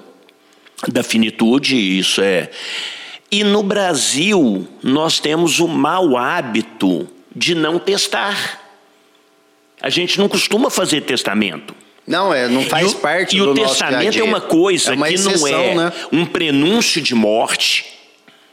da 0.87 1.03
finitude, 1.03 1.75
isso 1.75 2.21
é. 2.21 2.49
E 3.31 3.43
no 3.43 3.61
Brasil, 3.61 4.67
nós 4.81 5.19
temos 5.19 5.59
o 5.59 5.67
mau 5.67 6.17
hábito 6.17 7.07
de 7.35 7.53
não 7.53 7.77
testar. 7.77 8.59
A 9.81 9.89
gente 9.89 10.17
não 10.17 10.27
costuma 10.27 10.69
fazer 10.69 11.01
testamento. 11.01 11.75
Não, 12.09 12.33
é, 12.33 12.47
não 12.47 12.63
faz 12.63 12.91
e 12.91 12.95
o, 12.95 12.97
parte 12.97 13.35
e 13.35 13.39
do 13.39 13.51
o 13.51 13.53
nosso 13.53 13.69
testamento 13.75 13.99
dia 13.99 14.09
a 14.09 14.11
dia. 14.11 14.21
é 14.21 14.23
uma 14.25 14.41
coisa 14.41 14.91
É 14.91 14.95
uma 14.95 15.07
que 15.07 15.13
exceção, 15.13 15.49
não 15.51 15.57
é 15.57 15.75
né? 15.75 15.93
um 16.11 16.25
prenúncio 16.25 16.99
de 16.99 17.13
morte, 17.13 17.85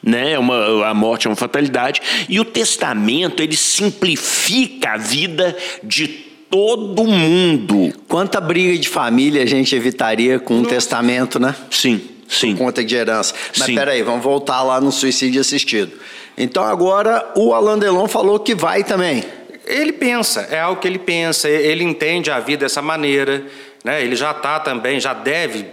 né? 0.03 0.33
É 0.33 0.39
Uma, 0.39 0.87
a 0.87 0.93
morte 0.93 1.27
é 1.27 1.31
uma 1.31 1.37
fatalidade. 1.37 2.03
E 2.29 2.39
o 2.39 2.45
testamento 2.45 3.43
ele 3.43 3.57
simplifica 3.57 4.91
a 4.91 4.97
vida 4.99 5.57
de 5.83 6.07
todo 6.51 7.05
mundo. 7.05 7.93
Quanta 8.07 8.43
briga 8.43 8.79
de 8.79 8.91
família 8.91 9.43
a 9.43 9.47
gente 9.47 9.75
evitaria 9.75 10.39
com 10.39 10.59
um 10.59 10.63
testamento, 10.63 11.41
né? 11.41 11.55
Sim, 11.71 12.01
sim. 12.29 12.55
Conta 12.55 12.85
de 12.85 12.95
herança. 12.95 13.35
Mas 13.57 13.67
Sim. 13.67 13.75
peraí, 13.75 14.03
vamos 14.03 14.23
voltar 14.23 14.63
lá 14.63 14.81
no 14.83 14.93
suicídio 14.93 15.41
assistido. 15.41 15.93
Então 16.37 16.63
agora 16.63 17.33
o 17.35 17.55
Alain 17.55 17.79
Delon 17.79 18.07
falou 18.07 18.39
que 18.39 18.55
vai 18.55 18.85
também. 18.85 19.25
Ele 19.67 19.93
pensa, 19.93 20.43
é 20.51 20.61
algo 20.61 20.81
que 20.81 20.87
ele 20.87 20.99
pensa, 20.99 21.49
ele 21.49 21.83
entende 21.83 22.31
a 22.31 22.39
vida 22.39 22.65
dessa 22.65 22.81
maneira, 22.81 23.43
né? 23.85 24.03
ele 24.03 24.15
já 24.15 24.31
está 24.31 24.61
também, 24.61 25.01
já 25.01 25.13
deve, 25.13 25.67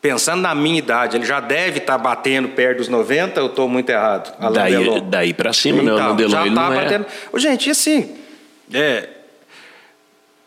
pensando 0.00 0.40
na 0.42 0.54
minha 0.54 0.78
idade, 0.78 1.16
ele 1.16 1.26
já 1.26 1.40
deve 1.40 1.78
estar 1.78 1.98
batendo 1.98 2.48
perto 2.50 2.78
dos 2.78 2.88
90, 2.88 3.40
eu 3.40 3.46
estou 3.46 3.68
muito 3.68 3.90
errado? 3.90 4.32
Alain 4.38 4.52
Daí, 4.54 4.72
Delon? 4.76 5.00
daí 5.10 5.34
para 5.34 5.52
cima, 5.52 5.82
né? 5.82 5.90
O 5.90 5.94
Então, 5.94 6.04
Alain 6.06 6.16
Delon, 6.16 6.30
já 6.30 6.44
tá 6.44 6.50
não 6.50 6.72
é... 6.72 6.82
batendo. 6.84 7.06
Ô, 7.32 7.38
Gente, 7.38 7.66
e 7.66 7.70
assim, 7.70 8.16
é, 8.72 9.08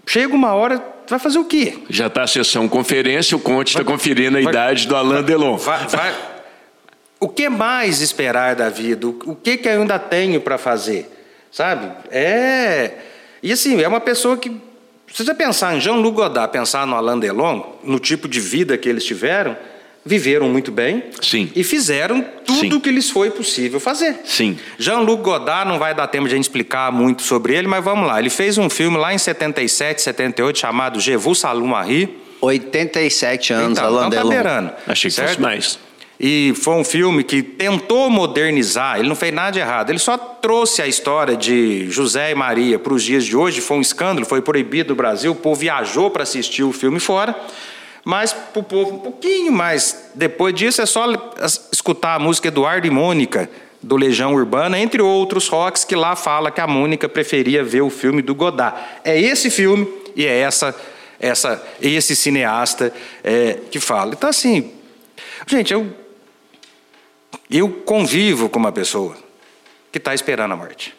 chega 0.07 0.33
uma 0.33 0.53
hora, 0.53 0.81
vai 1.09 1.19
fazer 1.19 1.39
o 1.39 1.45
quê? 1.45 1.77
Já 1.89 2.07
está 2.07 2.23
a 2.23 2.27
sessão 2.27 2.67
conferência, 2.69 3.35
o 3.35 3.39
Conte 3.39 3.69
está 3.69 3.83
conferindo 3.83 4.37
a 4.37 4.41
idade 4.41 4.87
do 4.87 4.95
Alain 4.95 5.23
Delon. 5.23 5.57
Vai- 5.57 5.87
vai- 5.87 6.15
o 7.19 7.27
que 7.27 7.49
mais 7.49 8.01
esperar 8.01 8.55
da 8.55 8.69
vida? 8.69 9.05
O, 9.07 9.09
o 9.25 9.35
que, 9.35 9.57
que 9.57 9.67
eu 9.67 9.81
ainda 9.81 9.99
tenho 9.99 10.39
para 10.41 10.57
fazer? 10.57 11.17
Sabe? 11.51 11.91
É. 12.11 12.91
E 13.43 13.51
assim, 13.51 13.81
é 13.81 13.87
uma 13.87 13.99
pessoa 14.01 14.37
que. 14.37 14.49
Se 15.13 15.25
você 15.25 15.33
pensar 15.33 15.75
em 15.75 15.81
Jean-Luc 15.81 16.15
Godard, 16.15 16.51
pensar 16.53 16.87
no 16.87 16.95
Alain 16.95 17.19
Delon, 17.19 17.61
no 17.83 17.99
tipo 17.99 18.27
de 18.29 18.39
vida 18.39 18.77
que 18.77 18.87
eles 18.87 19.03
tiveram, 19.03 19.57
viveram 20.05 20.47
muito 20.47 20.71
bem 20.71 21.03
Sim. 21.21 21.51
e 21.53 21.65
fizeram 21.65 22.25
tudo 22.45 22.77
o 22.77 22.81
que 22.81 22.89
lhes 22.89 23.09
foi 23.09 23.29
possível 23.29 23.77
fazer. 23.77 24.21
Sim. 24.23 24.57
Jean-Luc 24.79 25.21
Godard, 25.21 25.69
não 25.69 25.77
vai 25.77 25.93
dar 25.93 26.07
tempo 26.07 26.27
de 26.29 26.33
a 26.33 26.37
gente 26.37 26.45
explicar 26.45 26.89
muito 26.93 27.23
sobre 27.23 27.53
ele, 27.53 27.67
mas 27.67 27.83
vamos 27.83 28.07
lá. 28.07 28.19
Ele 28.19 28.29
fez 28.29 28.57
um 28.57 28.69
filme 28.69 28.95
lá 28.97 29.13
em 29.13 29.17
77, 29.17 30.01
78, 30.01 30.57
chamado 30.57 30.97
Je 30.99 31.17
vous 31.17 31.37
salue 31.37 31.67
Marie. 31.67 32.17
87 32.39 33.53
anos, 33.53 33.77
Então, 33.77 33.85
Alain 33.89 34.07
então 34.07 34.09
tá 34.11 34.15
Delon. 34.17 34.29
beirando. 34.29 34.71
Achei 34.87 35.11
que 35.11 35.15
fosse 35.15 35.27
certo? 35.27 35.41
mais. 35.41 35.77
E 36.23 36.53
foi 36.53 36.75
um 36.75 36.83
filme 36.83 37.23
que 37.23 37.41
tentou 37.41 38.07
modernizar, 38.07 38.99
ele 38.99 39.09
não 39.09 39.15
fez 39.15 39.33
nada 39.33 39.53
de 39.53 39.57
errado, 39.57 39.89
ele 39.89 39.97
só 39.97 40.15
trouxe 40.15 40.79
a 40.79 40.85
história 40.85 41.35
de 41.35 41.89
José 41.89 42.29
e 42.29 42.35
Maria 42.35 42.77
para 42.77 42.93
os 42.93 43.01
dias 43.01 43.25
de 43.25 43.35
hoje, 43.35 43.59
foi 43.59 43.77
um 43.77 43.81
escândalo, 43.81 44.23
foi 44.23 44.39
proibido 44.39 44.89
no 44.89 44.95
Brasil, 44.95 45.31
o 45.31 45.35
povo 45.35 45.59
viajou 45.59 46.11
para 46.11 46.21
assistir 46.21 46.61
o 46.61 46.71
filme 46.71 46.99
fora, 46.99 47.35
mas 48.05 48.33
para 48.33 48.59
o 48.59 48.63
povo 48.63 48.97
um 48.97 48.99
pouquinho 48.99 49.51
mais 49.51 50.11
depois 50.13 50.53
disso 50.53 50.79
é 50.79 50.85
só 50.85 51.07
escutar 51.71 52.13
a 52.13 52.19
música 52.19 52.49
Eduardo 52.49 52.85
e 52.85 52.91
Mônica, 52.91 53.49
do 53.81 53.95
Legião 53.95 54.35
Urbana, 54.35 54.77
entre 54.77 55.01
outros 55.01 55.47
rocks, 55.47 55.83
que 55.83 55.95
lá 55.95 56.15
fala 56.15 56.51
que 56.51 56.61
a 56.61 56.67
Mônica 56.67 57.09
preferia 57.09 57.63
ver 57.63 57.81
o 57.81 57.89
filme 57.89 58.21
do 58.21 58.35
Godard. 58.35 58.77
É 59.03 59.19
esse 59.19 59.49
filme 59.49 59.87
e 60.15 60.23
é 60.23 60.37
essa, 60.37 60.75
essa 61.19 61.67
esse 61.81 62.15
cineasta 62.15 62.93
é, 63.23 63.57
que 63.71 63.79
fala. 63.79 64.13
Então, 64.13 64.29
assim, 64.29 64.71
gente, 65.47 65.73
eu 65.73 66.00
eu 67.51 67.69
convivo 67.69 68.49
com 68.49 68.59
uma 68.59 68.71
pessoa 68.71 69.15
que 69.91 69.97
está 69.97 70.13
esperando 70.13 70.53
a 70.53 70.57
morte. 70.57 70.95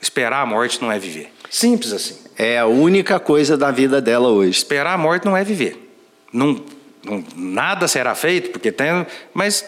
Esperar 0.00 0.42
a 0.42 0.46
morte 0.46 0.80
não 0.82 0.92
é 0.92 0.98
viver. 0.98 1.32
Simples 1.50 1.92
assim. 1.92 2.18
É 2.36 2.58
a 2.58 2.66
única 2.66 3.18
coisa 3.18 3.56
da 3.56 3.70
vida 3.70 4.00
dela 4.00 4.28
hoje. 4.28 4.50
Esperar 4.50 4.92
a 4.94 4.98
morte 4.98 5.24
não 5.24 5.36
é 5.36 5.42
viver. 5.42 5.90
Não, 6.32 6.62
não- 7.04 7.24
nada 7.34 7.88
será 7.88 8.14
feito, 8.14 8.50
porque 8.50 8.70
tem. 8.70 9.06
Mas 9.32 9.64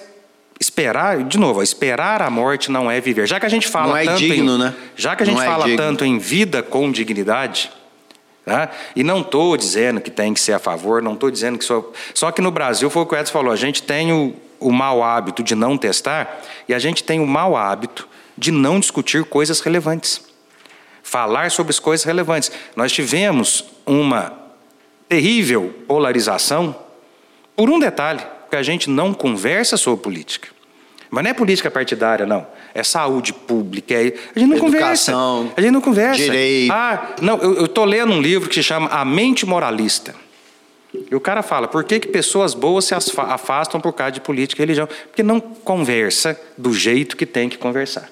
esperar, 0.61 1.23
de 1.25 1.39
novo, 1.39 1.63
esperar 1.63 2.21
a 2.21 2.29
morte 2.29 2.71
não 2.71 2.91
é 2.91 3.01
viver. 3.01 3.27
Já 3.27 3.41
que 3.41 3.47
a 3.47 3.49
gente 3.49 3.67
fala 3.69 3.89
Não 3.89 3.97
é 3.97 4.05
tanto 4.05 4.19
digno, 4.19 4.57
em, 4.57 4.59
né? 4.59 4.75
Já 4.97 5.17
que 5.17 5.23
a 5.23 5.27
gente 5.27 5.37
Não 5.37 5.43
é 5.43 5.47
fala 5.47 5.65
digno. 5.65 5.79
tanto 5.79 6.05
em 6.05 6.19
vida 6.19 6.63
com 6.63 6.91
dignidade, 6.91 7.71
tá? 8.49 8.71
e 8.97 9.03
não 9.03 9.21
estou 9.21 9.57
dizendo 9.57 10.01
que 10.01 10.11
tem 10.11 10.35
que 10.35 10.41
ser 10.41 10.53
a 10.53 10.59
favor, 10.59 11.03
não 11.03 11.15
estou 11.15 11.31
dizendo 11.31 11.59
que 11.59 11.65
sou. 11.65 11.93
Só 12.15 12.31
que 12.31 12.41
no 12.41 12.51
Brasil 12.51 12.89
foi 12.91 13.03
o 13.03 13.07
que 13.07 13.15
o 13.15 13.19
Edson 13.19 13.33
falou: 13.33 13.53
a 13.53 13.57
gente 13.57 13.83
tem 13.83 14.13
o, 14.13 14.35
o 14.59 14.73
mau 14.73 15.03
hábito 15.03 15.43
de 15.43 15.55
não 15.55 15.77
testar 15.77 16.41
e 16.69 16.75
a 16.75 16.79
gente 16.79 17.05
tem 17.05 17.21
o 17.21 17.27
mau 17.27 17.57
hábito 17.57 18.09
de 18.37 18.51
não 18.51 18.79
discutir 18.81 19.25
coisas 19.25 19.61
relevantes 19.61 20.29
falar 21.09 21.51
sobre 21.51 21.71
as 21.71 21.79
coisas 21.79 22.05
relevantes. 22.05 22.53
Nós 22.77 22.93
tivemos 22.93 23.65
uma 23.87 24.33
terrível 25.09 25.75
polarização 25.87 26.77
por 27.57 27.71
um 27.71 27.79
detalhe, 27.79 28.21
porque 28.43 28.57
a 28.57 28.63
gente 28.63 28.91
não 28.91 29.15
conversa 29.15 29.77
sobre 29.77 30.03
política. 30.03 30.49
Mas 31.11 31.25
não 31.25 31.31
é 31.31 31.35
política 31.35 31.71
partidária, 31.71 32.27
não. 32.27 32.47
É 32.75 32.83
saúde 32.83 33.33
pública. 33.33 33.95
É... 33.95 34.15
A 34.35 34.39
gente 34.39 34.49
não 34.51 34.57
Educação, 34.57 34.59
conversa. 34.59 35.13
A 35.57 35.61
gente 35.61 35.71
não 35.71 35.81
conversa. 35.81 36.23
direito. 36.23 36.73
Ah, 36.73 37.15
não, 37.21 37.39
eu 37.39 37.65
estou 37.65 37.85
lendo 37.85 38.13
um 38.13 38.21
livro 38.21 38.49
que 38.49 38.55
se 38.55 38.63
chama 38.63 38.89
A 38.89 39.05
Mente 39.05 39.47
Moralista. 39.47 40.15
E 41.11 41.15
o 41.15 41.21
cara 41.21 41.43
fala, 41.43 41.69
por 41.69 41.85
que, 41.85 42.01
que 42.01 42.09
pessoas 42.09 42.55
boas 42.55 42.85
se 42.87 42.95
afastam 42.95 43.81
por 43.81 43.93
causa 43.93 44.13
de 44.13 44.21
política 44.21 44.63
e 44.63 44.65
religião? 44.65 44.87
Porque 44.87 45.23
não 45.23 45.41
conversa 45.41 46.39
do 46.57 46.73
jeito 46.73 47.17
que 47.17 47.27
tem 47.27 47.49
que 47.49 47.59
conversar. 47.59 48.09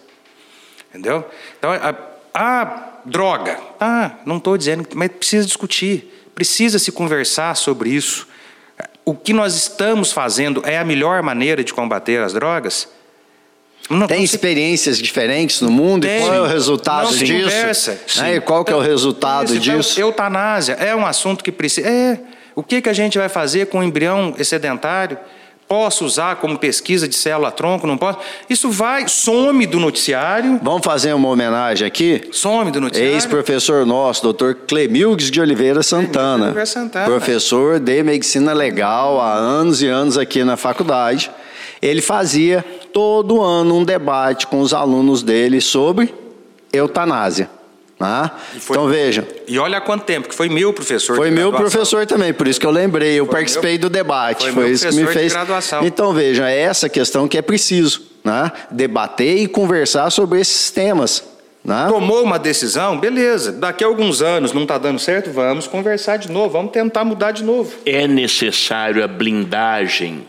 Entendeu? 0.91 1.25
Então, 1.59 1.73
a, 1.73 1.95
a 2.35 2.93
droga. 3.05 3.59
Ah, 3.81 4.13
não 4.25 4.37
estou 4.37 4.57
dizendo, 4.59 4.87
mas 4.95 5.11
precisa 5.11 5.47
discutir, 5.47 6.13
precisa 6.35 6.79
se 6.79 6.93
conversar 6.93 7.57
sobre 7.57 7.91
isso. 7.91 8.29
O 9.09 9.15
que 9.15 9.33
nós 9.33 9.55
estamos 9.55 10.11
fazendo 10.11 10.63
é 10.67 10.79
a 10.79 10.85
melhor 10.85 11.23
maneira 11.23 11.63
de 11.63 11.73
combater 11.73 12.21
as 12.21 12.33
drogas? 12.33 12.89
Não, 13.89 14.09
Tem 14.09 14.25
experiências 14.25 14.99
diferentes 14.99 15.61
no 15.61 15.71
mundo 15.71 16.05
e 16.05 16.09
Tem. 16.09 16.23
qual 16.23 16.35
é 16.35 16.41
o 16.41 16.47
resultado 16.47 17.05
Não 17.05 17.13
disso? 17.17 17.45
conversa. 17.45 18.01
Né? 18.17 18.35
E 18.35 18.41
qual 18.41 18.65
que 18.65 18.73
é 18.73 18.75
o 18.75 18.81
resultado 18.81 19.45
Isso, 19.45 19.63
então, 19.63 19.79
disso? 19.79 20.01
Eutanásia 20.01 20.73
é 20.73 20.95
um 20.97 21.07
assunto 21.07 21.45
que 21.45 21.53
precisa. 21.53 21.89
É. 21.89 22.19
O 22.53 22.65
que, 22.65 22.83
que 22.83 22.89
a 22.89 22.93
gente 22.93 23.17
vai 23.17 23.29
fazer 23.29 23.67
com 23.67 23.79
o 23.79 23.85
embrião 23.85 24.35
excedentário? 24.39 25.17
Posso 25.69 26.05
usar 26.05 26.37
como 26.37 26.57
pesquisa 26.57 27.09
de 27.09 27.17
célula-tronco? 27.17 27.87
Não 27.89 27.99
posso? 27.99 28.21
Isso 28.49 28.71
vai, 28.71 29.09
some 29.09 29.67
do 29.67 29.81
noticiário. 29.81 30.61
Vamos 30.63 30.85
fazer 30.85 31.13
uma 31.13 31.29
homenagem 31.29 31.85
aqui? 31.85 32.29
Some 32.31 32.71
do 32.71 32.81
noticiário. 32.81 33.15
Ex-professor 33.15 33.85
nosso, 33.85 34.23
doutor 34.23 34.55
Clemilgues 34.55 35.29
de 35.29 35.41
Oliveira 35.41 35.83
Santana. 35.83 36.45
Oliveira 36.45 36.67
Santana. 36.67 37.07
Professor 37.07 37.81
de 37.81 38.01
medicina 38.05 38.53
legal 38.53 39.21
há 39.21 39.35
anos 39.35 39.83
e 39.83 39.89
anos 39.89 40.17
aqui 40.17 40.45
na 40.45 40.57
faculdade. 40.57 41.31
Ele 41.83 42.01
fazia 42.01 42.65
todo 42.93 43.43
ano 43.43 43.77
um 43.77 43.85
debate 43.85 44.47
com 44.47 44.61
os 44.61 44.73
alunos 44.73 45.23
dele 45.23 45.61
sobre 45.61 46.15
eutanásia. 46.73 47.51
Né? 47.99 48.31
foi- 48.61 48.77
Então 48.77 48.89
vejam, 48.89 49.25
E 49.49 49.59
olha 49.59 49.79
há 49.79 49.81
quanto 49.81 50.05
tempo, 50.05 50.29
que 50.29 50.35
foi 50.35 50.49
meu 50.49 50.73
professor. 50.73 51.17
foi 51.17 51.29
de 51.31 51.35
meu 51.35 51.51
graduação. 51.51 51.71
professor 51.81 52.07
também, 52.07 52.33
por 52.35 52.47
isso 52.49 52.61
que 52.61 52.67
eu 52.67 52.71
lembrei, 52.71 53.19
eu 53.19 53.25
Foi 53.27 53.35
participei 53.37 53.73
meu- 53.73 53.81
do 53.81 53.91
debate, 53.91 54.45
foi 54.45 54.53
foi, 54.53 54.71
isso 54.71 54.89
que 54.89 54.95
me 54.95 55.07
fez. 55.07 55.33
graduação. 55.33 55.85
Então 55.87 56.13
veja, 56.13 56.49
é 56.51 56.59
essa 56.61 56.89
questão 56.89 57.27
que 57.29 57.39
é 57.39 57.43
preciso, 57.43 58.03
né? 58.25 58.51
Debater 58.71 59.39
e 59.39 59.47
conversar 59.49 60.11
sobre 60.11 60.41
esses 60.41 60.71
temas, 60.71 61.25
né? 61.65 61.87
Tomou 61.89 62.23
uma 62.23 62.39
decisão, 62.39 62.99
beleza. 62.99 63.51
Daqui 63.53 63.83
a 63.83 63.87
alguns 63.87 64.21
anos 64.23 64.53
não 64.53 64.63
está 64.63 64.79
dando 64.79 64.99
certo, 64.99 65.31
vamos 65.31 65.67
conversar 65.67 66.17
de 66.19 66.31
novo, 66.31 66.51
vamos 66.51 66.73
tentar 66.73 67.05
mudar 67.05 67.33
de 67.33 67.43
novo. 67.43 67.73
É 67.87 68.07
necessário 68.07 69.03
a 69.03 69.09
blindagem 69.09 70.27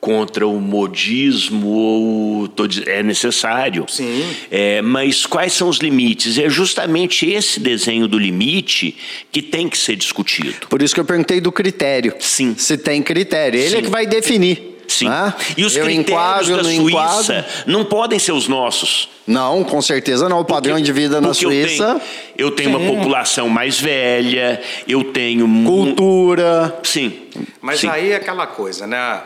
contra 0.00 0.46
o 0.46 0.58
modismo 0.60 1.68
ou 1.68 2.48
tô 2.48 2.64
é 2.86 3.02
necessário. 3.02 3.84
Sim. 3.88 4.24
É, 4.50 4.80
mas 4.80 5.26
quais 5.26 5.52
são 5.52 5.68
os 5.68 5.76
limites? 5.78 6.38
É 6.38 6.48
justamente 6.48 7.28
esse 7.28 7.60
desenho 7.60 8.08
do 8.08 8.18
limite 8.18 8.96
que 9.30 9.42
tem 9.42 9.68
que 9.68 9.76
ser 9.76 9.96
discutido. 9.96 10.66
Por 10.68 10.80
isso 10.80 10.94
que 10.94 11.00
eu 11.00 11.04
perguntei 11.04 11.40
do 11.40 11.52
critério. 11.52 12.14
Sim. 12.18 12.54
Se 12.56 12.78
tem 12.78 13.02
critério, 13.02 13.60
ele 13.60 13.68
Sim. 13.70 13.76
é 13.76 13.82
que 13.82 13.88
vai 13.90 14.06
definir. 14.06 14.68
Sim. 14.88 15.08
né? 15.08 15.32
E 15.56 15.64
os 15.64 15.76
eu 15.76 15.84
critérios 15.84 16.08
enquadro, 16.10 16.56
da 16.56 16.62
não 16.64 16.70
Suíça 16.76 17.32
enquadro. 17.38 17.44
não 17.66 17.84
podem 17.84 18.18
ser 18.18 18.32
os 18.32 18.48
nossos. 18.48 19.08
Não, 19.24 19.62
com 19.62 19.80
certeza 19.80 20.28
não. 20.28 20.40
O 20.40 20.44
padrão 20.44 20.74
Porque- 20.74 20.86
de 20.86 20.92
vida 20.92 21.20
na 21.20 21.28
porque 21.28 21.44
eu 21.46 21.50
Suíça, 21.50 21.86
tenho- 21.86 22.00
Eu 22.36 22.50
tenho, 22.50 22.70
uma 22.70 22.80
população 22.80 23.48
mais 23.48 23.78
velha, 23.78 24.60
eu 24.88 25.04
tenho. 25.04 25.46
cultura. 25.64 26.76
Sim. 26.82 27.12
Mas 27.60 27.80
sim. 27.80 27.88
aí 27.88 28.10
é 28.10 28.16
aquela 28.16 28.46
coisa, 28.48 28.84
né? 28.86 29.20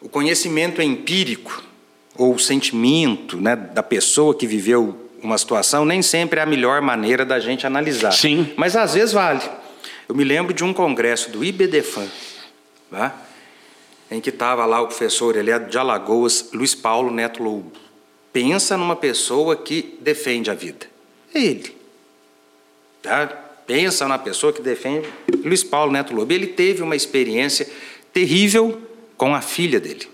O 0.00 0.08
conhecimento 0.08 0.80
empírico 0.80 1.62
ou 2.16 2.34
o 2.34 2.38
sentimento 2.38 3.36
né, 3.36 3.54
da 3.54 3.82
pessoa 3.82 4.34
que 4.34 4.46
viveu 4.46 5.10
uma 5.22 5.36
situação 5.36 5.84
nem 5.84 6.02
sempre 6.02 6.40
é 6.40 6.42
a 6.42 6.46
melhor 6.46 6.80
maneira 6.80 7.24
da 7.24 7.38
gente 7.38 7.66
analisar. 7.66 8.12
Sim. 8.12 8.52
Mas 8.56 8.76
às 8.76 8.94
vezes 8.94 9.12
vale. 9.12 9.42
Eu 10.08 10.14
me 10.14 10.24
lembro 10.24 10.52
de 10.52 10.64
um 10.64 10.72
congresso 10.72 11.30
do 11.30 11.44
IBDFAN, 11.44 12.08
né, 12.90 13.12
em 14.10 14.20
que 14.20 14.30
estava 14.30 14.66
lá 14.66 14.80
o 14.80 14.86
professor, 14.86 15.36
ele 15.36 15.50
é 15.50 15.58
de 15.58 15.78
Alagoas, 15.78 16.50
Luiz 16.52 16.74
Paulo 16.74 17.10
Neto 17.12 17.42
Lobo. 17.42 17.70
Pensa 18.32 18.76
numa 18.76 18.96
pessoa 18.96 19.54
que 19.54 19.98
defende 20.00 20.50
a 20.50 20.54
vida. 20.54 20.86
É 21.34 21.38
ele. 21.38 21.76
Tá? 23.02 23.26
Pensa 23.66 24.08
na 24.08 24.18
pessoa 24.18 24.52
que 24.52 24.60
defende 24.60 25.08
Luiz 25.44 25.62
Paulo 25.62 25.92
Neto 25.92 26.14
Lobo. 26.14 26.32
Ele 26.32 26.48
teve 26.48 26.82
uma 26.82 26.96
experiência 26.96 27.68
terrível 28.12 28.80
com 29.20 29.34
a 29.34 29.42
filha 29.42 29.78
dele. 29.78 30.08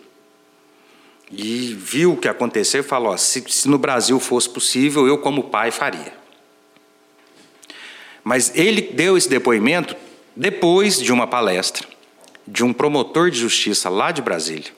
E 1.30 1.76
viu 1.78 2.14
o 2.14 2.16
que 2.16 2.26
aconteceu 2.26 2.80
e 2.80 2.84
falou: 2.84 3.16
se, 3.16 3.44
se 3.46 3.68
no 3.68 3.78
Brasil 3.78 4.18
fosse 4.18 4.50
possível, 4.50 5.06
eu, 5.06 5.16
como 5.18 5.44
pai, 5.44 5.70
faria. 5.70 6.12
Mas 8.24 8.50
ele 8.56 8.82
deu 8.82 9.16
esse 9.16 9.28
depoimento 9.28 9.94
depois 10.34 11.00
de 11.00 11.12
uma 11.12 11.24
palestra 11.24 11.86
de 12.48 12.64
um 12.64 12.72
promotor 12.72 13.30
de 13.30 13.38
justiça 13.38 13.88
lá 13.88 14.10
de 14.10 14.22
Brasília, 14.22 14.72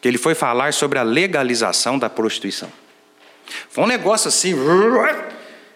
que 0.00 0.08
ele 0.08 0.16
foi 0.16 0.34
falar 0.34 0.72
sobre 0.72 0.98
a 0.98 1.02
legalização 1.02 1.98
da 1.98 2.08
prostituição. 2.08 2.72
Foi 3.68 3.84
um 3.84 3.86
negócio 3.86 4.28
assim. 4.28 4.54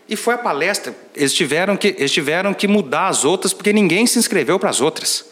E 0.08 0.16
foi 0.16 0.32
a 0.32 0.38
palestra. 0.38 0.96
Eles 1.14 1.34
tiveram 1.34 1.76
que, 1.76 1.88
eles 1.88 2.10
tiveram 2.10 2.54
que 2.54 2.66
mudar 2.66 3.08
as 3.08 3.22
outras, 3.22 3.52
porque 3.52 3.72
ninguém 3.72 4.06
se 4.06 4.18
inscreveu 4.18 4.58
para 4.58 4.70
as 4.70 4.80
outras. 4.80 5.31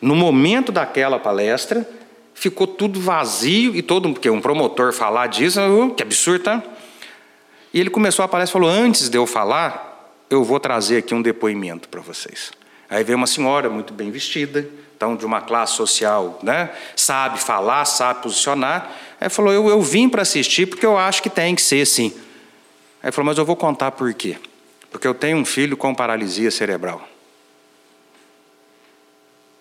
No 0.00 0.14
momento 0.14 0.72
daquela 0.72 1.18
palestra, 1.18 1.86
ficou 2.34 2.66
tudo 2.66 2.98
vazio 3.00 3.74
e 3.76 3.82
todo. 3.82 4.10
Porque 4.12 4.30
um 4.30 4.40
promotor 4.40 4.92
falar 4.92 5.26
disso, 5.26 5.60
que 5.96 6.02
absurdo, 6.02 6.44
tá? 6.44 6.62
E 7.72 7.78
ele 7.78 7.90
começou 7.90 8.24
a 8.24 8.28
palestra 8.28 8.58
e 8.58 8.60
falou: 8.60 8.70
Antes 8.70 9.08
de 9.08 9.18
eu 9.18 9.26
falar, 9.26 10.14
eu 10.30 10.42
vou 10.42 10.58
trazer 10.58 10.98
aqui 10.98 11.14
um 11.14 11.22
depoimento 11.22 11.88
para 11.88 12.00
vocês. 12.00 12.52
Aí 12.88 13.04
veio 13.04 13.16
uma 13.16 13.26
senhora 13.26 13.68
muito 13.70 13.92
bem 13.92 14.10
vestida, 14.10 14.68
então 14.96 15.14
de 15.14 15.24
uma 15.24 15.40
classe 15.40 15.74
social, 15.74 16.40
né? 16.42 16.70
Sabe 16.96 17.38
falar, 17.38 17.84
sabe 17.84 18.22
posicionar. 18.22 18.90
Aí 19.20 19.28
falou: 19.28 19.52
Eu, 19.52 19.68
eu 19.68 19.80
vim 19.82 20.08
para 20.08 20.22
assistir 20.22 20.66
porque 20.66 20.86
eu 20.86 20.98
acho 20.98 21.22
que 21.22 21.30
tem 21.30 21.54
que 21.54 21.62
ser 21.62 21.82
assim. 21.82 22.12
Aí 23.02 23.12
falou: 23.12 23.26
Mas 23.26 23.38
eu 23.38 23.44
vou 23.44 23.56
contar 23.56 23.92
por 23.92 24.12
quê. 24.14 24.36
Porque 24.90 25.06
eu 25.06 25.14
tenho 25.14 25.36
um 25.36 25.44
filho 25.44 25.76
com 25.76 25.94
paralisia 25.94 26.50
cerebral. 26.50 27.06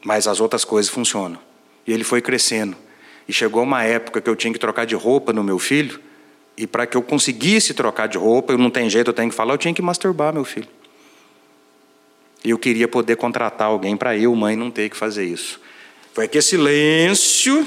Mas 0.03 0.27
as 0.27 0.39
outras 0.39 0.63
coisas 0.63 0.91
funcionam. 0.91 1.39
E 1.85 1.93
ele 1.93 2.03
foi 2.03 2.21
crescendo. 2.21 2.75
E 3.27 3.33
chegou 3.33 3.63
uma 3.63 3.83
época 3.83 4.21
que 4.21 4.29
eu 4.29 4.35
tinha 4.35 4.51
que 4.51 4.59
trocar 4.59 4.85
de 4.85 4.95
roupa 4.95 5.31
no 5.33 5.43
meu 5.43 5.59
filho. 5.59 5.99
E 6.57 6.65
para 6.65 6.85
que 6.85 6.97
eu 6.97 7.01
conseguisse 7.01 7.73
trocar 7.73 8.07
de 8.07 8.17
roupa, 8.17 8.53
eu 8.53 8.57
não 8.57 8.69
tem 8.69 8.89
jeito, 8.89 9.09
eu 9.09 9.13
tenho 9.13 9.29
que 9.29 9.35
falar, 9.35 9.53
eu 9.53 9.57
tinha 9.57 9.73
que 9.73 9.81
masturbar 9.81 10.33
meu 10.33 10.43
filho. 10.43 10.67
E 12.43 12.49
eu 12.49 12.57
queria 12.57 12.87
poder 12.87 13.15
contratar 13.17 13.67
alguém 13.67 13.97
para 13.97 14.17
eu, 14.17 14.33
mãe, 14.35 14.55
não 14.55 14.71
ter 14.71 14.89
que 14.89 14.97
fazer 14.97 15.25
isso. 15.25 15.59
Foi 16.13 16.25
aquele 16.25 16.41
silêncio. 16.41 17.65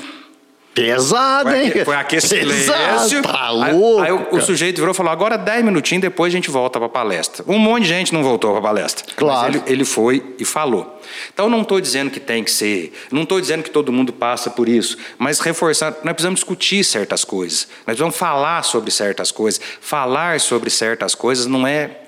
Pesado, 0.75 1.51
Foi, 1.51 1.65
hein? 1.65 1.85
foi 1.85 1.97
aquele 1.97 2.21
silêncio. 2.23 3.23
Tá 3.23 3.49
aí, 3.49 3.73
louco. 3.75 4.03
aí 4.03 4.13
o, 4.13 4.37
o 4.37 4.41
sujeito 4.41 4.77
virou 4.77 4.93
e 4.93 4.97
falou: 4.97 5.13
agora 5.13 5.37
10 5.37 5.65
minutinhos, 5.65 6.01
depois 6.01 6.33
a 6.33 6.37
gente 6.37 6.51
volta 6.51 6.79
para 6.79 6.87
a 6.87 6.89
palestra. 6.89 7.45
Um 7.47 7.59
monte 7.59 7.83
de 7.83 7.89
gente 7.91 8.15
não 8.15 8.23
voltou 8.23 8.51
para 8.53 8.61
a 8.61 8.63
palestra. 8.63 9.05
Claro. 9.15 9.53
Mas 9.53 9.63
ele, 9.67 9.73
ele 9.73 9.85
foi 9.85 10.35
e 10.39 10.45
falou. 10.45 10.99
Então, 11.33 11.51
não 11.51 11.61
estou 11.61 11.81
dizendo 11.81 12.11
que 12.11 12.19
tem 12.19 12.43
que 12.43 12.51
ser, 12.51 12.93
não 13.11 13.23
estou 13.23 13.39
dizendo 13.41 13.63
que 13.63 13.71
todo 13.71 13.93
mundo 13.93 14.13
passa 14.13 14.49
por 14.49 14.69
isso, 14.69 14.97
mas 15.19 15.41
reforçando, 15.41 15.99
nós 16.05 16.15
precisamos 16.15 16.41
discutir 16.41 16.83
certas 16.85 17.23
coisas, 17.23 17.69
nós 17.79 17.97
precisamos 17.97 18.17
falar 18.17 18.63
sobre 18.63 18.91
certas 18.91 19.31
coisas. 19.31 19.61
Falar 19.81 20.41
sobre 20.41 20.71
certas 20.71 21.15
coisas 21.15 21.47
não 21.47 21.67
é 21.67 21.99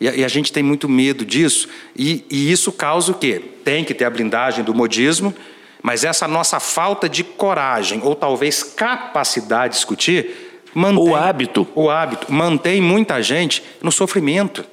e 0.00 0.08
a, 0.08 0.14
e 0.14 0.24
a 0.24 0.28
gente 0.28 0.52
tem 0.52 0.62
muito 0.62 0.88
medo 0.88 1.24
disso, 1.24 1.68
e, 1.96 2.24
e, 2.30 2.50
isso 2.50 2.70
causa 2.70 3.10
o 3.10 3.14
quê? 3.14 3.42
Tem 3.64 3.84
que 3.84 3.92
ter 3.92 4.04
a 4.04 4.10
blindagem 4.10 4.62
do 4.64 4.72
modismo, 4.72 5.34
mas 5.82 6.04
essa 6.04 6.26
nossa 6.26 6.58
falta 6.60 7.08
de 7.08 7.22
coragem, 7.22 8.00
ou 8.02 8.14
talvez 8.14 8.62
capacidade 8.62 9.74
de 9.74 9.78
discutir, 9.78 10.62
mantém, 10.74 11.02
o 11.02 11.16
hábito. 11.16 11.68
O 11.74 11.90
hábito 11.90 12.32
mantém 12.32 12.80
muita 12.80 13.22
gente 13.22 13.62
no 13.82 13.92
sofrimento. 13.92 14.64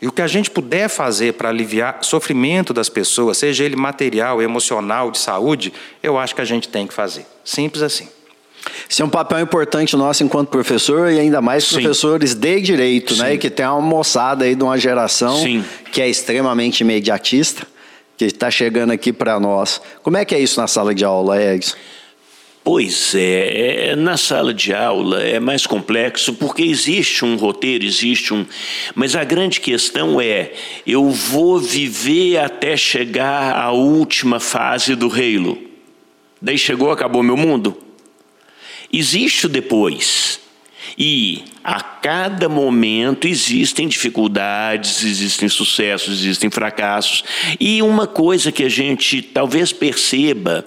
E 0.00 0.06
o 0.06 0.12
que 0.12 0.20
a 0.20 0.26
gente 0.26 0.50
puder 0.50 0.88
fazer 0.88 1.34
para 1.34 1.48
aliviar 1.48 1.98
o 2.02 2.04
sofrimento 2.04 2.74
das 2.74 2.88
pessoas, 2.88 3.38
seja 3.38 3.64
ele 3.64 3.76
material, 3.76 4.42
emocional, 4.42 5.10
de 5.10 5.18
saúde, 5.18 5.72
eu 6.02 6.18
acho 6.18 6.34
que 6.34 6.40
a 6.42 6.44
gente 6.44 6.68
tem 6.68 6.86
que 6.86 6.92
fazer. 6.92 7.26
Simples 7.44 7.82
assim. 7.82 8.08
Esse 8.90 9.00
é 9.00 9.04
um 9.04 9.08
papel 9.08 9.40
importante 9.40 9.96
nosso 9.96 10.22
enquanto 10.22 10.48
professor 10.48 11.10
e 11.10 11.18
ainda 11.18 11.40
mais 11.40 11.64
Sim. 11.64 11.76
professores 11.76 12.34
de 12.34 12.60
direito, 12.60 13.14
Sim. 13.14 13.22
né? 13.22 13.34
E 13.34 13.38
que 13.38 13.48
tem 13.48 13.66
uma 13.66 13.80
moçada 13.80 14.44
aí 14.44 14.54
de 14.54 14.62
uma 14.62 14.76
geração 14.76 15.36
Sim. 15.36 15.64
que 15.92 16.02
é 16.02 16.08
extremamente 16.08 16.80
imediatista, 16.80 17.66
que 18.16 18.24
está 18.24 18.50
chegando 18.50 18.92
aqui 18.92 19.12
para 19.12 19.38
nós. 19.38 19.80
Como 20.02 20.16
é 20.16 20.24
que 20.24 20.34
é 20.34 20.40
isso 20.40 20.60
na 20.60 20.66
sala 20.66 20.94
de 20.94 21.04
aula, 21.04 21.40
Edson? 21.42 21.76
Pois 22.64 23.14
é, 23.14 23.90
é, 23.90 23.96
na 23.96 24.16
sala 24.16 24.52
de 24.52 24.74
aula 24.74 25.22
é 25.22 25.38
mais 25.38 25.68
complexo 25.68 26.34
porque 26.34 26.64
existe 26.64 27.24
um 27.24 27.36
roteiro, 27.36 27.84
existe 27.84 28.34
um. 28.34 28.44
Mas 28.92 29.14
a 29.14 29.22
grande 29.22 29.60
questão 29.60 30.20
é: 30.20 30.52
eu 30.84 31.08
vou 31.08 31.60
viver 31.60 32.38
até 32.38 32.76
chegar 32.76 33.56
à 33.56 33.70
última 33.70 34.40
fase 34.40 34.96
do 34.96 35.06
reino. 35.06 35.56
Daí 36.42 36.58
chegou, 36.58 36.90
acabou 36.90 37.22
meu 37.22 37.36
mundo? 37.36 37.76
Existe 38.92 39.46
o 39.46 39.48
depois. 39.48 40.40
E 40.98 41.44
a 41.62 41.80
cada 41.80 42.48
momento 42.48 43.26
existem 43.26 43.86
dificuldades, 43.86 45.04
existem 45.04 45.48
sucessos, 45.48 46.20
existem 46.20 46.48
fracassos. 46.48 47.22
E 47.60 47.82
uma 47.82 48.06
coisa 48.06 48.50
que 48.50 48.64
a 48.64 48.68
gente 48.68 49.20
talvez 49.20 49.72
perceba 49.72 50.66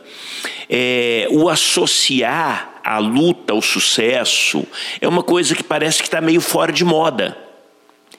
é 0.70 1.28
o 1.32 1.50
associar 1.50 2.80
a 2.90 2.98
luta 2.98 3.54
ao 3.54 3.62
sucesso 3.62 4.66
é 5.00 5.08
uma 5.08 5.22
coisa 5.22 5.54
que 5.54 5.64
parece 5.64 6.00
que 6.00 6.08
está 6.08 6.20
meio 6.20 6.42
fora 6.42 6.72
de 6.72 6.84
moda. 6.84 7.38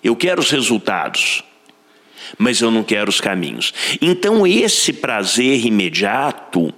Eu 0.03 0.14
quero 0.14 0.40
os 0.40 0.51
resultados, 0.51 1.42
mas 2.38 2.61
eu 2.61 2.70
não 2.70 2.85
quero 2.85 3.11
os 3.11 3.20
caminhos. 3.20 3.75
Então, 4.01 4.46
esse 4.46 4.92
prazer 4.92 5.66
imediato 5.66 6.73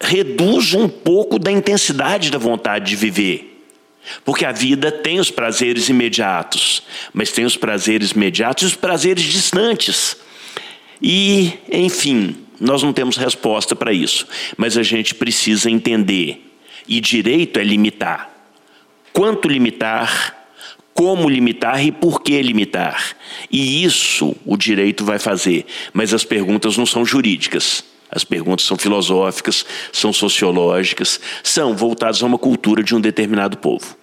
reduz 0.00 0.74
um 0.74 0.86
pouco 0.86 1.38
da 1.38 1.50
intensidade 1.50 2.30
da 2.30 2.38
vontade 2.38 2.90
de 2.90 2.96
viver. 2.96 3.53
Porque 4.24 4.44
a 4.44 4.52
vida 4.52 4.90
tem 4.92 5.18
os 5.18 5.30
prazeres 5.30 5.88
imediatos, 5.88 6.82
mas 7.12 7.32
tem 7.32 7.44
os 7.44 7.56
prazeres 7.56 8.10
imediatos 8.12 8.64
e 8.64 8.66
os 8.66 8.74
prazeres 8.74 9.24
distantes. 9.24 10.16
E, 11.00 11.54
enfim, 11.70 12.36
nós 12.60 12.82
não 12.82 12.92
temos 12.92 13.16
resposta 13.16 13.74
para 13.74 13.92
isso, 13.92 14.26
mas 14.56 14.76
a 14.76 14.82
gente 14.82 15.14
precisa 15.14 15.70
entender. 15.70 16.52
E 16.86 17.00
direito 17.00 17.58
é 17.58 17.64
limitar. 17.64 18.30
Quanto 19.12 19.48
limitar, 19.48 20.44
como 20.92 21.28
limitar 21.28 21.84
e 21.84 21.90
por 21.90 22.22
que 22.22 22.40
limitar. 22.40 23.16
E 23.50 23.84
isso 23.84 24.36
o 24.46 24.56
direito 24.56 25.04
vai 25.04 25.18
fazer, 25.18 25.66
mas 25.92 26.14
as 26.14 26.24
perguntas 26.24 26.76
não 26.76 26.86
são 26.86 27.04
jurídicas. 27.04 27.84
As 28.14 28.24
perguntas 28.24 28.64
são 28.64 28.76
filosóficas, 28.76 29.66
são 29.92 30.12
sociológicas, 30.12 31.20
são 31.42 31.76
voltadas 31.76 32.22
a 32.22 32.26
uma 32.26 32.38
cultura 32.38 32.82
de 32.82 32.94
um 32.94 33.00
determinado 33.00 33.58
povo. 33.58 33.96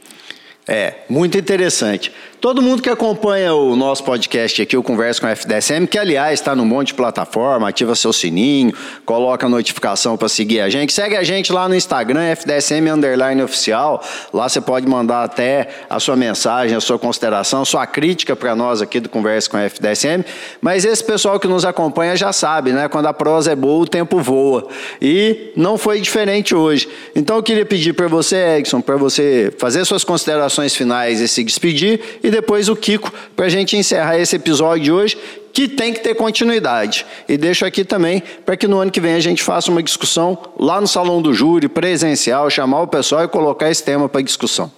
É, 0.68 1.06
muito 1.10 1.38
interessante. 1.38 2.12
Todo 2.42 2.60
mundo 2.60 2.82
que 2.82 2.90
acompanha 2.90 3.54
o 3.54 3.76
nosso 3.76 4.04
podcast 4.04 4.64
aqui, 4.64 4.76
o 4.76 4.82
Converso 4.82 5.22
com 5.22 5.28
a 5.28 5.30
FDSM, 5.30 5.86
que 5.86 5.96
aliás 5.96 6.40
está 6.40 6.56
num 6.56 6.66
monte 6.66 6.88
de 6.88 6.96
plataforma, 6.96 7.70
ativa 7.70 7.94
seu 7.94 8.12
sininho, 8.12 8.74
coloca 9.06 9.46
a 9.46 9.50
notificação 9.50 10.18
para 10.18 10.28
seguir 10.28 10.60
a 10.60 10.68
gente. 10.68 10.92
Segue 10.92 11.16
a 11.16 11.22
gente 11.22 11.54
lá 11.54 11.70
no 11.70 11.76
Instagram, 11.76 12.24
FDSM 12.32 12.90
Underline 12.90 13.44
Oficial. 13.44 14.04
Lá 14.34 14.50
você 14.50 14.60
pode 14.60 14.88
mandar 14.88 15.24
até 15.24 15.70
a 15.88 16.00
sua 16.00 16.16
mensagem, 16.16 16.76
a 16.76 16.82
sua 16.82 16.98
consideração, 16.98 17.64
sua 17.64 17.86
crítica 17.86 18.36
para 18.36 18.56
nós 18.56 18.82
aqui 18.82 19.00
do 19.00 19.08
Converso 19.08 19.52
com 19.52 19.58
a 19.58 19.62
FDSM. 19.62 20.26
Mas 20.60 20.84
esse 20.84 21.04
pessoal 21.04 21.40
que 21.40 21.48
nos 21.48 21.64
acompanha 21.64 22.16
já 22.16 22.34
sabe, 22.34 22.74
né? 22.74 22.88
Quando 22.88 23.06
a 23.06 23.14
prosa 23.14 23.52
é 23.52 23.56
boa, 23.56 23.84
o 23.84 23.88
tempo 23.88 24.20
voa. 24.20 24.68
E 25.00 25.52
não 25.56 25.78
foi 25.78 26.02
diferente 26.02 26.56
hoje. 26.56 26.90
Então 27.16 27.36
eu 27.36 27.44
queria 27.44 27.68
pedir 27.68 27.94
para 27.94 28.08
você, 28.08 28.58
Edson, 28.58 28.82
para 28.82 28.96
você 28.96 29.54
fazer 29.60 29.86
suas 29.86 30.04
considerações 30.04 30.76
finais 30.76 31.22
e 31.22 31.28
se 31.28 31.44
despedir 31.44 32.02
e 32.24 32.31
depois 32.32 32.70
o 32.70 32.76
Kiko 32.76 33.14
para 33.36 33.46
a 33.46 33.50
gente 33.50 33.78
encerrar 33.78 34.18
esse 34.18 34.36
episódio 34.36 34.84
de 34.84 34.92
hoje, 34.92 35.18
que 35.54 35.68
tem 35.68 35.94
que 35.94 36.00
ter 36.00 36.16
continuidade. 36.16 37.06
E 37.28 37.38
deixo 37.38 37.66
aqui 37.66 37.84
também 37.84 38.24
para 38.46 38.56
que 38.58 38.68
no 38.68 38.80
ano 38.80 38.90
que 38.90 39.02
vem 39.02 39.14
a 39.14 39.20
gente 39.20 39.44
faça 39.44 39.70
uma 39.70 39.84
discussão 39.84 40.38
lá 40.58 40.80
no 40.80 40.88
Salão 40.88 41.22
do 41.22 41.34
Júri, 41.34 41.68
presencial, 41.68 42.50
chamar 42.50 42.82
o 42.82 42.88
pessoal 42.88 43.24
e 43.24 43.28
colocar 43.28 43.70
esse 43.70 43.84
tema 43.84 44.08
para 44.08 44.22
discussão. 44.22 44.72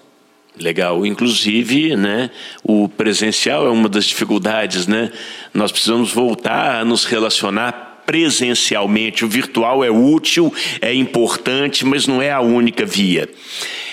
Legal, 0.59 1.03
inclusive, 1.05 1.95
né, 1.95 2.29
o 2.63 2.87
presencial 2.87 3.65
é 3.65 3.69
uma 3.69 3.89
das 3.89 4.05
dificuldades, 4.05 4.85
né? 4.85 5.11
Nós 5.51 5.71
precisamos 5.71 6.13
voltar 6.13 6.79
a 6.79 6.85
nos 6.85 7.05
relacionar 7.05 8.03
presencialmente. 8.05 9.25
O 9.25 9.27
virtual 9.27 9.83
é 9.83 9.89
útil, 9.89 10.53
é 10.79 10.93
importante, 10.93 11.83
mas 11.85 12.05
não 12.05 12.21
é 12.21 12.31
a 12.31 12.39
única 12.39 12.85
via. 12.85 13.27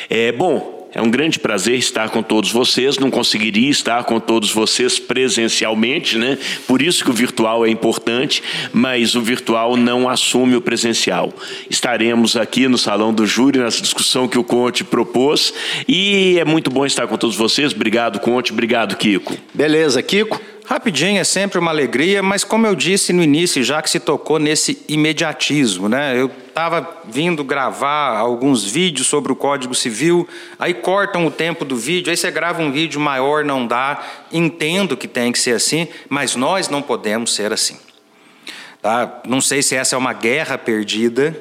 É 0.09 0.33
bom. 0.33 0.80
É 0.93 1.01
um 1.01 1.11
grande 1.11 1.39
prazer 1.39 1.77
estar 1.79 2.09
com 2.09 2.23
todos 2.23 2.51
vocês. 2.51 2.99
Não 2.99 3.11
conseguiria 3.11 3.71
estar 3.71 4.05
com 4.05 4.19
todos 4.19 4.51
vocês 4.51 4.99
presencialmente, 4.99 6.19
né? 6.19 6.37
Por 6.67 6.83
isso 6.83 7.05
que 7.05 7.11
o 7.11 7.15
virtual 7.15 7.65
é 7.65 7.71
importante, 7.71 8.43
mas 8.73 9.15
o 9.15 9.21
virtual 9.21 9.77
não 9.77 10.09
assume 10.09 10.57
o 10.57 10.61
presencial. 10.61 11.33
Estaremos 11.69 12.37
aqui 12.37 12.67
no 12.67 12.77
Salão 12.77 13.15
do 13.15 13.27
Júri, 13.27 13.59
nessa 13.59 13.81
discussão 13.81 14.27
que 14.27 14.39
o 14.39 14.45
Conte 14.45 14.83
propôs, 14.83 15.55
e 15.87 16.39
é 16.39 16.45
muito 16.45 16.71
bom 16.71 16.85
estar 16.85 17.07
com 17.07 17.17
todos 17.17 17.37
vocês. 17.37 17.73
Obrigado, 17.73 18.19
Conte. 18.19 18.53
Obrigado, 18.53 18.97
Kiko. 18.97 19.37
Beleza, 19.55 20.03
Kiko? 20.03 20.41
Rapidinho, 20.71 21.21
é 21.21 21.25
sempre 21.25 21.59
uma 21.59 21.73
alegria, 21.73 22.23
mas 22.23 22.45
como 22.45 22.65
eu 22.65 22.77
disse 22.77 23.13
no 23.13 23.25
início, 23.25 23.61
já 23.65 23.83
que 23.83 23.91
se 23.91 23.99
tocou 23.99 24.39
nesse 24.39 24.85
imediatismo, 24.89 25.89
né? 25.89 26.17
Eu 26.17 26.31
estava 26.47 27.03
vindo 27.07 27.43
gravar 27.43 28.17
alguns 28.17 28.65
vídeos 28.65 29.09
sobre 29.09 29.33
o 29.33 29.35
Código 29.35 29.75
Civil, 29.75 30.29
aí 30.61 30.73
cortam 30.73 31.27
o 31.27 31.31
tempo 31.31 31.65
do 31.65 31.75
vídeo, 31.75 32.09
aí 32.09 32.17
você 32.17 32.31
grava 32.31 32.63
um 32.63 32.71
vídeo 32.71 33.01
maior, 33.01 33.45
não 33.45 33.67
dá. 33.67 34.01
Entendo 34.31 34.97
que 34.97 35.09
tem 35.09 35.33
que 35.33 35.41
ser 35.41 35.57
assim, 35.57 35.89
mas 36.09 36.37
nós 36.37 36.69
não 36.69 36.81
podemos 36.81 37.35
ser 37.35 37.53
assim. 37.53 37.77
Tá? 38.81 39.23
Não 39.27 39.41
sei 39.41 39.65
se 39.65 39.75
essa 39.75 39.97
é 39.97 39.99
uma 39.99 40.13
guerra 40.13 40.57
perdida, 40.57 41.37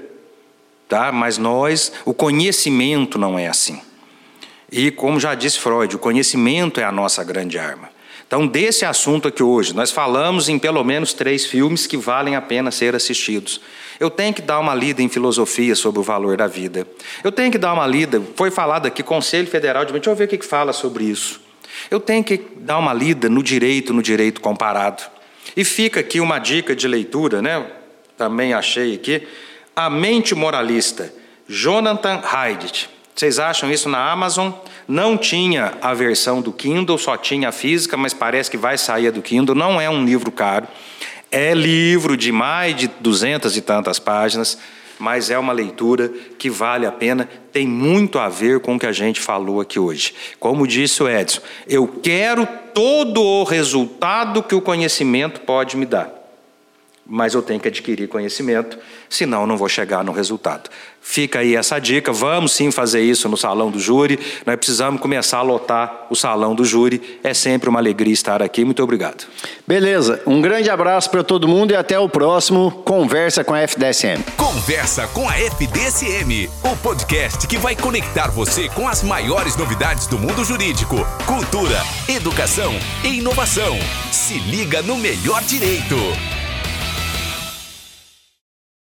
tá? 0.87 1.11
mas 1.11 1.37
nós, 1.37 1.91
o 2.03 2.15
conhecimento 2.15 3.19
não 3.19 3.37
é 3.37 3.47
assim. 3.47 3.79
E 4.71 4.89
como 4.89 5.19
já 5.19 5.35
disse 5.35 5.59
Freud, 5.59 5.95
o 5.95 5.99
conhecimento 5.99 6.79
é 6.79 6.83
a 6.83 6.91
nossa 6.91 7.23
grande 7.23 7.59
arma. 7.59 7.98
Então, 8.29 8.45
desse 8.45 8.85
assunto 8.85 9.27
aqui 9.27 9.41
hoje, 9.41 9.75
nós 9.75 9.89
falamos 9.89 10.49
em 10.49 10.59
pelo 10.59 10.83
menos 10.83 11.13
três 11.13 11.47
filmes 11.47 11.87
que 11.87 11.97
valem 11.97 12.35
a 12.35 12.41
pena 12.41 12.69
ser 12.69 12.93
assistidos. 12.93 13.59
Eu 13.99 14.11
tenho 14.11 14.31
que 14.35 14.41
dar 14.43 14.59
uma 14.59 14.75
lida 14.75 15.01
em 15.01 15.09
filosofia 15.09 15.75
sobre 15.75 15.99
o 15.99 16.03
valor 16.03 16.37
da 16.37 16.45
vida. 16.45 16.85
Eu 17.23 17.31
tenho 17.31 17.51
que 17.51 17.57
dar 17.57 17.73
uma 17.73 17.87
lida, 17.87 18.21
foi 18.35 18.51
falado 18.51 18.85
aqui, 18.85 19.01
Conselho 19.01 19.47
Federal 19.47 19.83
de 19.83 19.91
Deixa 19.91 20.11
eu 20.11 20.15
ver 20.15 20.25
o 20.25 20.27
que 20.27 20.45
fala 20.45 20.71
sobre 20.73 21.05
isso. 21.05 21.41
Eu 21.89 21.99
tenho 21.99 22.23
que 22.23 22.37
dar 22.57 22.77
uma 22.77 22.93
lida 22.93 23.27
no 23.27 23.41
direito, 23.41 23.95
no 23.95 24.03
direito 24.03 24.41
comparado. 24.41 25.01
E 25.57 25.65
fica 25.65 25.99
aqui 25.99 26.19
uma 26.19 26.37
dica 26.37 26.75
de 26.75 26.87
leitura, 26.87 27.41
né? 27.41 27.65
Também 28.15 28.53
achei 28.53 28.93
aqui. 28.93 29.27
A 29.75 29.89
Mente 29.89 30.35
Moralista, 30.35 31.11
Jonathan 31.47 32.21
Haidt. 32.23 32.87
Vocês 33.15 33.39
acham 33.39 33.71
isso 33.71 33.89
na 33.89 34.11
Amazon? 34.11 34.51
Não 34.89 35.15
tinha 35.15 35.73
a 35.83 35.93
versão 35.93 36.41
do 36.41 36.51
Kindle, 36.51 36.97
só 36.97 37.15
tinha 37.15 37.49
a 37.49 37.51
física, 37.51 37.95
mas 37.95 38.11
parece 38.11 38.49
que 38.49 38.57
vai 38.57 38.75
sair 38.75 39.11
do 39.11 39.21
Kindle. 39.21 39.53
Não 39.53 39.79
é 39.79 39.87
um 39.87 40.03
livro 40.03 40.31
caro. 40.31 40.67
É 41.31 41.53
livro 41.53 42.17
de 42.17 42.31
mais 42.31 42.75
de 42.75 42.87
duzentas 42.99 43.55
e 43.55 43.61
tantas 43.61 43.99
páginas, 43.99 44.57
mas 44.97 45.29
é 45.29 45.37
uma 45.37 45.53
leitura 45.53 46.11
que 46.39 46.49
vale 46.49 46.87
a 46.87 46.91
pena, 46.91 47.29
tem 47.53 47.67
muito 47.67 48.17
a 48.17 48.27
ver 48.29 48.61
com 48.61 48.77
o 48.77 48.79
que 48.79 48.87
a 48.87 48.91
gente 48.91 49.21
falou 49.21 49.61
aqui 49.61 49.77
hoje. 49.77 50.11
Como 50.39 50.65
disse 50.65 51.03
o 51.03 51.07
Edson, 51.07 51.41
eu 51.67 51.87
quero 51.87 52.47
todo 52.73 53.21
o 53.21 53.43
resultado 53.43 54.41
que 54.41 54.55
o 54.55 54.61
conhecimento 54.61 55.41
pode 55.41 55.77
me 55.77 55.85
dar 55.85 56.18
mas 57.09 57.33
eu 57.33 57.41
tenho 57.41 57.59
que 57.59 57.67
adquirir 57.67 58.07
conhecimento, 58.07 58.77
senão 59.09 59.47
não 59.47 59.57
vou 59.57 59.67
chegar 59.67 60.03
no 60.03 60.11
resultado. 60.11 60.69
Fica 61.01 61.39
aí 61.39 61.55
essa 61.55 61.79
dica, 61.79 62.11
vamos 62.11 62.51
sim 62.51 62.71
fazer 62.71 63.01
isso 63.01 63.27
no 63.27 63.35
salão 63.35 63.71
do 63.71 63.79
júri, 63.79 64.19
nós 64.45 64.57
precisamos 64.57 65.01
começar 65.01 65.39
a 65.39 65.41
lotar 65.41 66.05
o 66.09 66.15
salão 66.15 66.53
do 66.53 66.63
júri, 66.63 67.19
é 67.23 67.33
sempre 67.33 67.67
uma 67.67 67.79
alegria 67.79 68.13
estar 68.13 68.43
aqui, 68.43 68.63
muito 68.63 68.83
obrigado. 68.83 69.25
Beleza, 69.65 70.21
um 70.27 70.39
grande 70.39 70.69
abraço 70.69 71.09
para 71.09 71.23
todo 71.23 71.47
mundo 71.47 71.71
e 71.71 71.75
até 71.75 71.97
o 71.97 72.07
próximo 72.07 72.71
Conversa 72.85 73.43
com 73.43 73.53
a 73.53 73.61
FDSM. 73.61 74.23
Conversa 74.37 75.07
com 75.07 75.27
a 75.27 75.39
FDSM, 75.39 76.47
o 76.63 76.77
podcast 76.77 77.47
que 77.47 77.57
vai 77.57 77.75
conectar 77.75 78.29
você 78.29 78.69
com 78.69 78.87
as 78.87 79.01
maiores 79.01 79.55
novidades 79.55 80.05
do 80.05 80.19
mundo 80.19 80.43
jurídico, 80.43 80.97
cultura, 81.25 81.81
educação 82.07 82.73
e 83.03 83.17
inovação. 83.17 83.77
Se 84.11 84.37
liga 84.37 84.81
no 84.83 84.97
melhor 84.97 85.41
direito. 85.43 85.95